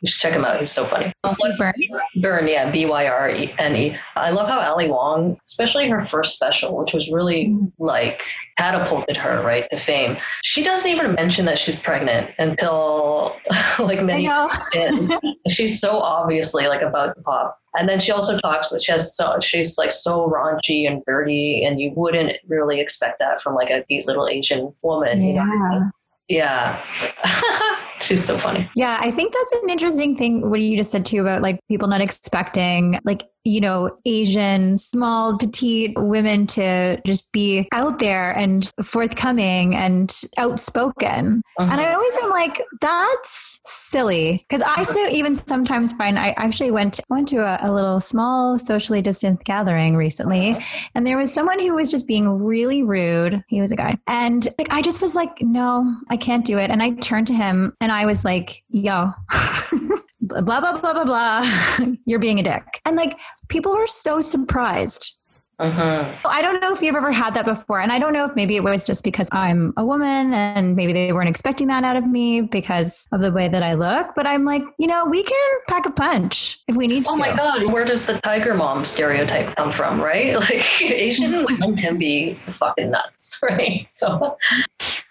[0.05, 0.59] You should check him out.
[0.59, 1.11] He's so funny.
[1.57, 1.73] Byrne?
[2.21, 3.97] Byrne, yeah, B Y R E N E.
[4.15, 7.71] I love how Ali Wong, especially her first special, which was really mm.
[7.79, 8.21] like
[8.55, 10.17] catapulted her right to fame.
[10.43, 13.35] She doesn't even mention that she's pregnant until
[13.79, 14.29] like many
[15.49, 17.57] she's so obviously like about to pop.
[17.73, 21.65] And then she also talks that she has so she's like so raunchy and dirty,
[21.65, 25.23] and you wouldn't really expect that from like a cute little Asian woman.
[25.23, 25.45] Yeah.
[25.45, 25.91] You know?
[26.27, 26.83] Yeah.
[28.05, 28.69] She's so funny.
[28.75, 31.87] Yeah, I think that's an interesting thing what you just said too about like people
[31.87, 38.71] not expecting like you know, Asian, small, petite women to just be out there and
[38.83, 41.43] forthcoming and outspoken.
[41.57, 41.71] Uh-huh.
[41.71, 44.43] And I always am like, that's silly.
[44.49, 48.57] Because I so even sometimes find I actually went went to a, a little small
[48.57, 50.87] socially distant gathering recently, uh-huh.
[50.95, 53.43] and there was someone who was just being really rude.
[53.47, 56.71] He was a guy, and like I just was like, no, I can't do it.
[56.71, 59.11] And I turned to him and I was like, yo.
[60.21, 61.95] blah, blah, blah, blah, blah.
[62.05, 62.81] You're being a dick.
[62.85, 63.17] And like
[63.47, 65.19] people were so surprised.
[65.57, 66.13] Uh-huh.
[66.25, 67.79] I don't know if you've ever had that before.
[67.79, 70.91] And I don't know if maybe it was just because I'm a woman and maybe
[70.91, 74.07] they weren't expecting that out of me because of the way that I look.
[74.15, 77.11] But I'm like, you know, we can pack a punch if we need to.
[77.11, 77.71] Oh my God.
[77.71, 80.35] Where does the tiger mom stereotype come from, right?
[80.45, 83.87] Like Asian women can be fucking nuts, right?
[83.89, 84.37] So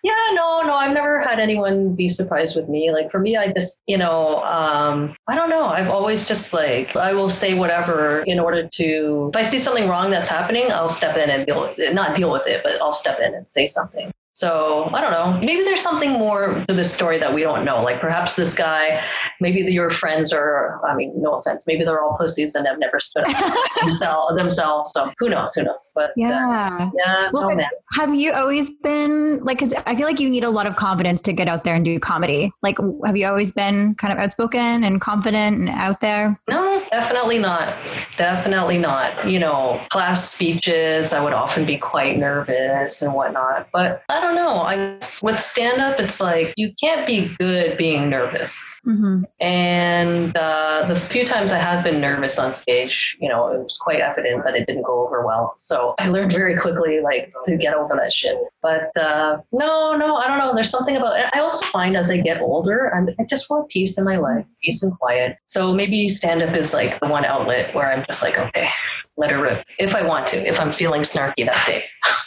[0.04, 2.92] yeah, no, no, I've never had anyone be surprised with me.
[2.92, 5.64] Like for me, I just, you know, um, I don't know.
[5.64, 9.88] I've always just like, I will say whatever in order to, if I see something
[9.88, 12.82] wrong that's happening, I'll step in and deal with it, not deal with it, but
[12.82, 14.12] I'll step in and say something.
[14.34, 15.38] So I don't know.
[15.44, 17.82] Maybe there's something more to this story that we don't know.
[17.82, 19.04] Like perhaps this guy,
[19.40, 20.80] maybe your friends are.
[20.86, 21.64] I mean, no offense.
[21.66, 24.36] Maybe they're all pussies and have never stood up themselves.
[24.36, 24.92] Themselves.
[24.92, 25.54] So who knows?
[25.54, 25.92] Who knows?
[25.94, 27.30] But yeah, uh, yeah.
[27.32, 27.64] Well, no.
[27.92, 29.58] Have you always been like?
[29.58, 31.84] Because I feel like you need a lot of confidence to get out there and
[31.84, 32.52] do comedy.
[32.62, 36.38] Like, have you always been kind of outspoken and confident and out there?
[36.48, 37.76] No, definitely not.
[38.16, 39.28] Definitely not.
[39.28, 43.68] You know, class speeches, I would often be quite nervous and whatnot.
[43.72, 44.60] But I don't know.
[44.60, 48.80] I with stand up, it's like you can't be good being nervous.
[48.86, 49.22] Mm-hmm.
[49.40, 53.76] And uh, the few times I have been nervous on stage, you know, it was
[53.76, 55.54] quite evident that it didn't go over well.
[55.58, 58.36] So I learned very quickly, like, to get over that shit.
[58.62, 60.54] But uh, no, no, I don't know.
[60.54, 61.14] There's something about.
[61.34, 64.44] I also find as I get older, I'm, I just want peace in my life,
[64.62, 65.36] peace and quiet.
[65.46, 68.68] So maybe stand up is like the one outlet where I'm just like, okay,
[69.16, 71.84] let her rip if I want to, if I'm feeling snarky that day.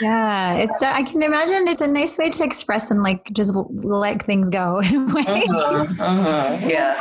[0.00, 0.82] yeah, it's.
[0.82, 4.78] I can imagine it's a nice way to express and like just let things go
[4.84, 5.24] in a way.
[5.26, 6.58] Uh-huh, uh-huh.
[6.66, 6.96] Yeah.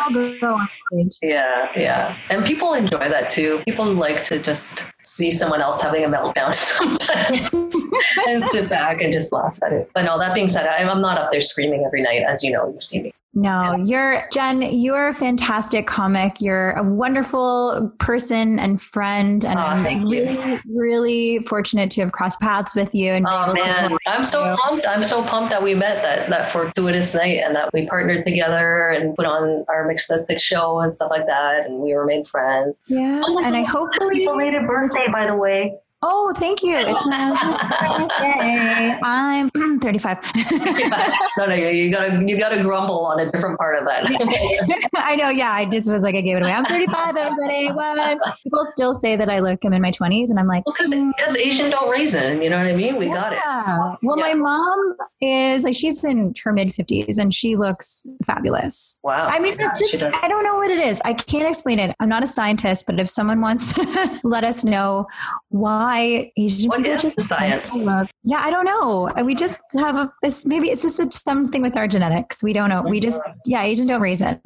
[1.22, 3.62] Yeah, yeah, and people enjoy that too.
[3.66, 7.54] People like to just see someone else having a meltdown sometimes
[8.28, 9.90] and sit back and just laugh at it.
[9.94, 12.70] But no, that being said, I'm not up there screaming every night, as you know,
[12.72, 13.14] you've seen me.
[13.34, 16.42] No, you're Jen, you're a fantastic comic.
[16.42, 19.46] You're a wonderful person and friend.
[19.46, 20.60] And oh, I'm really, you.
[20.68, 23.12] really fortunate to have crossed paths with you.
[23.12, 24.58] And oh man, I'm so you.
[24.58, 24.88] pumped.
[24.88, 28.90] I'm so pumped that we met that, that fortuitous night and that we partnered together
[28.90, 31.68] and put on our Mixed Six show and stuff like that.
[31.68, 32.84] And we remained friends.
[32.88, 33.22] Yeah.
[33.24, 35.78] Oh and God, I hopefully belated birthday, by the way.
[36.02, 36.78] Oh, thank you.
[36.78, 37.30] It's my
[38.20, 38.98] birthday.
[39.04, 40.18] I'm 35.
[40.36, 41.16] yeah.
[41.38, 44.90] No, no, you gotta you gotta grumble on a different part of that.
[44.96, 45.30] I know.
[45.30, 46.52] Yeah, I just was like, I gave it away.
[46.52, 47.16] I'm 35.
[47.16, 48.20] Everybody, what?
[48.44, 49.64] People still say that I look.
[49.64, 51.46] I'm in my 20s, and I'm like, because well, because mm.
[51.46, 52.42] Asian don't raisin.
[52.42, 52.98] You know what I mean?
[52.98, 53.14] We yeah.
[53.14, 54.00] got it.
[54.04, 54.24] Well, yeah.
[54.24, 59.00] my mom is like she's in her mid 50s, and she looks fabulous.
[59.02, 59.28] Wow.
[59.28, 61.02] I mean, yeah, it's just I don't know what it is.
[61.06, 61.96] I can't explain it.
[62.02, 65.08] I'm not a scientist, but if someone wants to let us know
[65.50, 67.74] why why Asian what people is just science?
[67.74, 68.10] Look.
[68.24, 69.10] Yeah, I don't know.
[69.10, 70.12] Uh, we just have a.
[70.22, 72.44] It's, maybe it's just a, something with our genetics.
[72.44, 72.84] We don't know.
[72.84, 74.40] We just yeah, Asian don't raisin.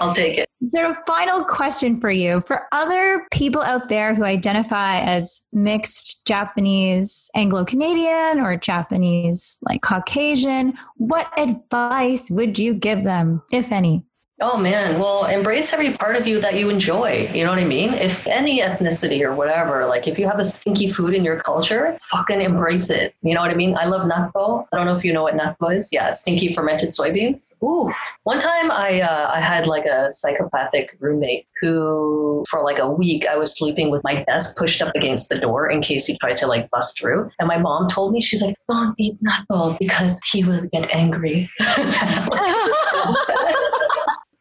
[0.00, 0.48] I'll take it.
[0.60, 7.30] So, final question for you: for other people out there who identify as mixed Japanese,
[7.36, 14.04] Anglo-Canadian, or Japanese like Caucasian, what advice would you give them, if any?
[14.40, 17.28] Oh man, well, embrace every part of you that you enjoy.
[17.34, 17.92] You know what I mean?
[17.92, 21.98] If any ethnicity or whatever, like if you have a stinky food in your culture,
[22.04, 23.16] fucking embrace it.
[23.22, 23.76] You know what I mean?
[23.76, 24.64] I love natto.
[24.72, 25.92] I don't know if you know what natto is.
[25.92, 27.60] Yeah, stinky fermented soybeans.
[27.64, 27.92] Ooh.
[28.22, 33.26] One time I uh, I had like a psychopathic roommate who for like a week
[33.26, 36.36] I was sleeping with my desk pushed up against the door in case he tried
[36.36, 37.28] to like bust through.
[37.40, 41.50] And my mom told me, she's like, don't eat natto because he will get angry.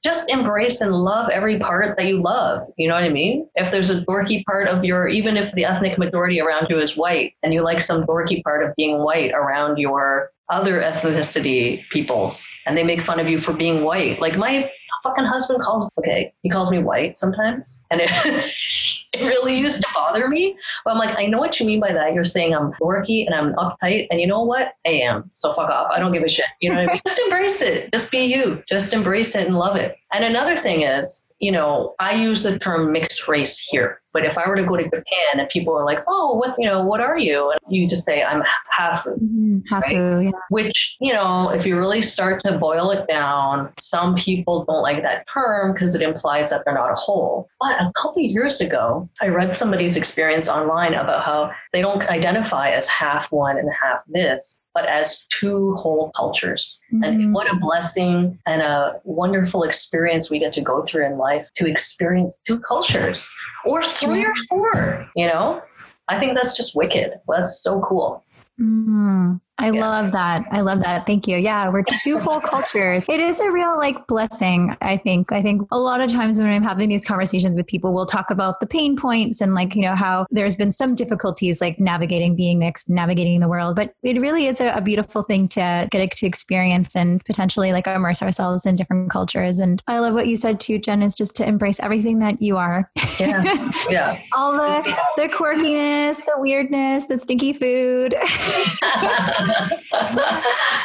[0.07, 2.65] just embrace and love every part that you love.
[2.77, 3.49] You know what I mean?
[3.55, 6.95] If there's a dorky part of your, even if the ethnic majority around you is
[6.95, 12.49] white and you like some dorky part of being white around your other ethnicity peoples
[12.65, 14.21] and they make fun of you for being white.
[14.21, 14.71] Like my
[15.03, 17.85] fucking husband calls, okay, he calls me white sometimes.
[17.91, 18.09] And it,
[19.13, 20.57] it really used to bother me.
[20.83, 22.13] But I'm like, I know what you mean by that.
[22.13, 24.07] You're saying I'm dorky and I'm uptight.
[24.11, 24.73] And you know what?
[24.85, 25.29] I am.
[25.33, 25.89] So fuck off.
[25.91, 26.45] I don't give a shit.
[26.61, 27.01] You know what I mean?
[27.07, 27.91] Just embrace it.
[27.93, 28.63] Just be you.
[28.67, 29.95] Just embrace it and love it.
[30.13, 34.01] And another thing is, you know, I use the term mixed race here.
[34.13, 36.65] But if I were to go to Japan and people are like, "Oh, what's you
[36.65, 38.43] know, what are you?" and you just say, "I'm
[38.77, 39.59] hafu," mm-hmm.
[39.71, 40.25] hafu, right?
[40.25, 40.31] yeah.
[40.49, 45.01] which you know, if you really start to boil it down, some people don't like
[45.03, 47.47] that term because it implies that they're not a whole.
[47.59, 52.69] But a couple years ago, I read somebody's experience online about how they don't identify
[52.69, 56.79] as half one and half this, but as two whole cultures.
[56.93, 57.03] Mm-hmm.
[57.03, 61.47] And what a blessing and a wonderful experience we get to go through in life
[61.55, 63.31] to experience two cultures
[63.65, 65.61] or three or four, you know?
[66.07, 67.11] I think that's just wicked.
[67.27, 68.23] That's so cool.
[68.59, 69.41] Mm.
[69.59, 69.81] I yeah.
[69.81, 70.45] love that.
[70.51, 71.05] I love that.
[71.05, 71.37] Thank you.
[71.37, 73.05] Yeah, we're two whole cultures.
[73.09, 75.31] It is a real like blessing, I think.
[75.31, 78.29] I think a lot of times when I'm having these conversations with people, we'll talk
[78.29, 82.35] about the pain points and like, you know, how there's been some difficulties like navigating
[82.35, 83.75] being mixed, navigating the world.
[83.75, 87.87] But it really is a, a beautiful thing to get to experience and potentially like
[87.87, 89.59] immerse ourselves in different cultures.
[89.59, 92.57] And I love what you said too, Jen, is just to embrace everything that you
[92.57, 92.91] are.
[93.19, 93.71] Yeah.
[93.89, 94.19] Yeah.
[94.35, 98.15] All the the quirkiness, the weirdness, the stinky food.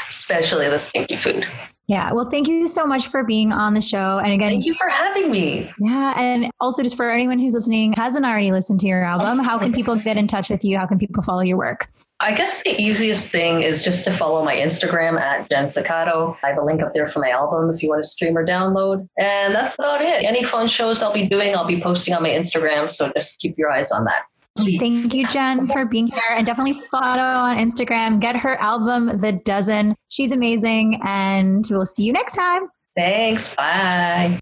[0.09, 1.47] especially the stinky food.
[1.89, 2.13] Yeah.
[2.13, 4.19] Well, thank you so much for being on the show.
[4.19, 5.71] And again, thank you for having me.
[5.79, 6.15] Yeah.
[6.17, 9.73] And also, just for anyone who's listening, hasn't already listened to your album, how can
[9.73, 10.79] people get in touch with you?
[10.79, 11.91] How can people follow your work?
[12.21, 16.37] I guess the easiest thing is just to follow my Instagram at Jen Sakato.
[16.45, 18.47] I have a link up there for my album if you want to stream or
[18.47, 19.09] download.
[19.19, 20.25] And that's about it.
[20.25, 22.93] Any fun shows I'll be doing, I'll be posting on my Instagram.
[22.93, 24.23] So just keep your eyes on that.
[24.57, 24.81] Please.
[24.81, 28.21] Thank you, Jen, for being here and definitely follow on Instagram.
[28.21, 29.97] Get her album, The Dozen.
[30.09, 31.01] She's amazing.
[31.05, 32.69] And we'll see you next time.
[32.95, 33.55] Thanks.
[33.55, 34.41] Bye.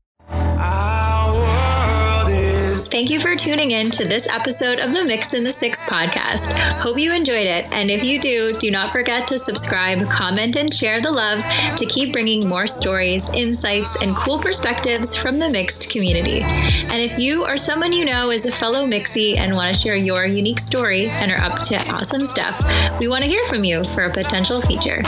[2.91, 6.51] Thank you for tuning in to this episode of the Mix in the Six podcast.
[6.81, 7.71] Hope you enjoyed it.
[7.71, 11.41] And if you do, do not forget to subscribe, comment, and share the love
[11.79, 16.41] to keep bringing more stories, insights, and cool perspectives from the mixed community.
[16.43, 19.97] And if you or someone you know is a fellow Mixie and want to share
[19.97, 22.61] your unique story and are up to awesome stuff,
[22.99, 25.01] we want to hear from you for a potential feature.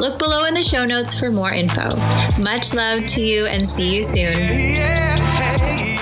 [0.00, 1.90] Look below in the show notes for more info.
[2.42, 5.99] Much love to you and see you soon.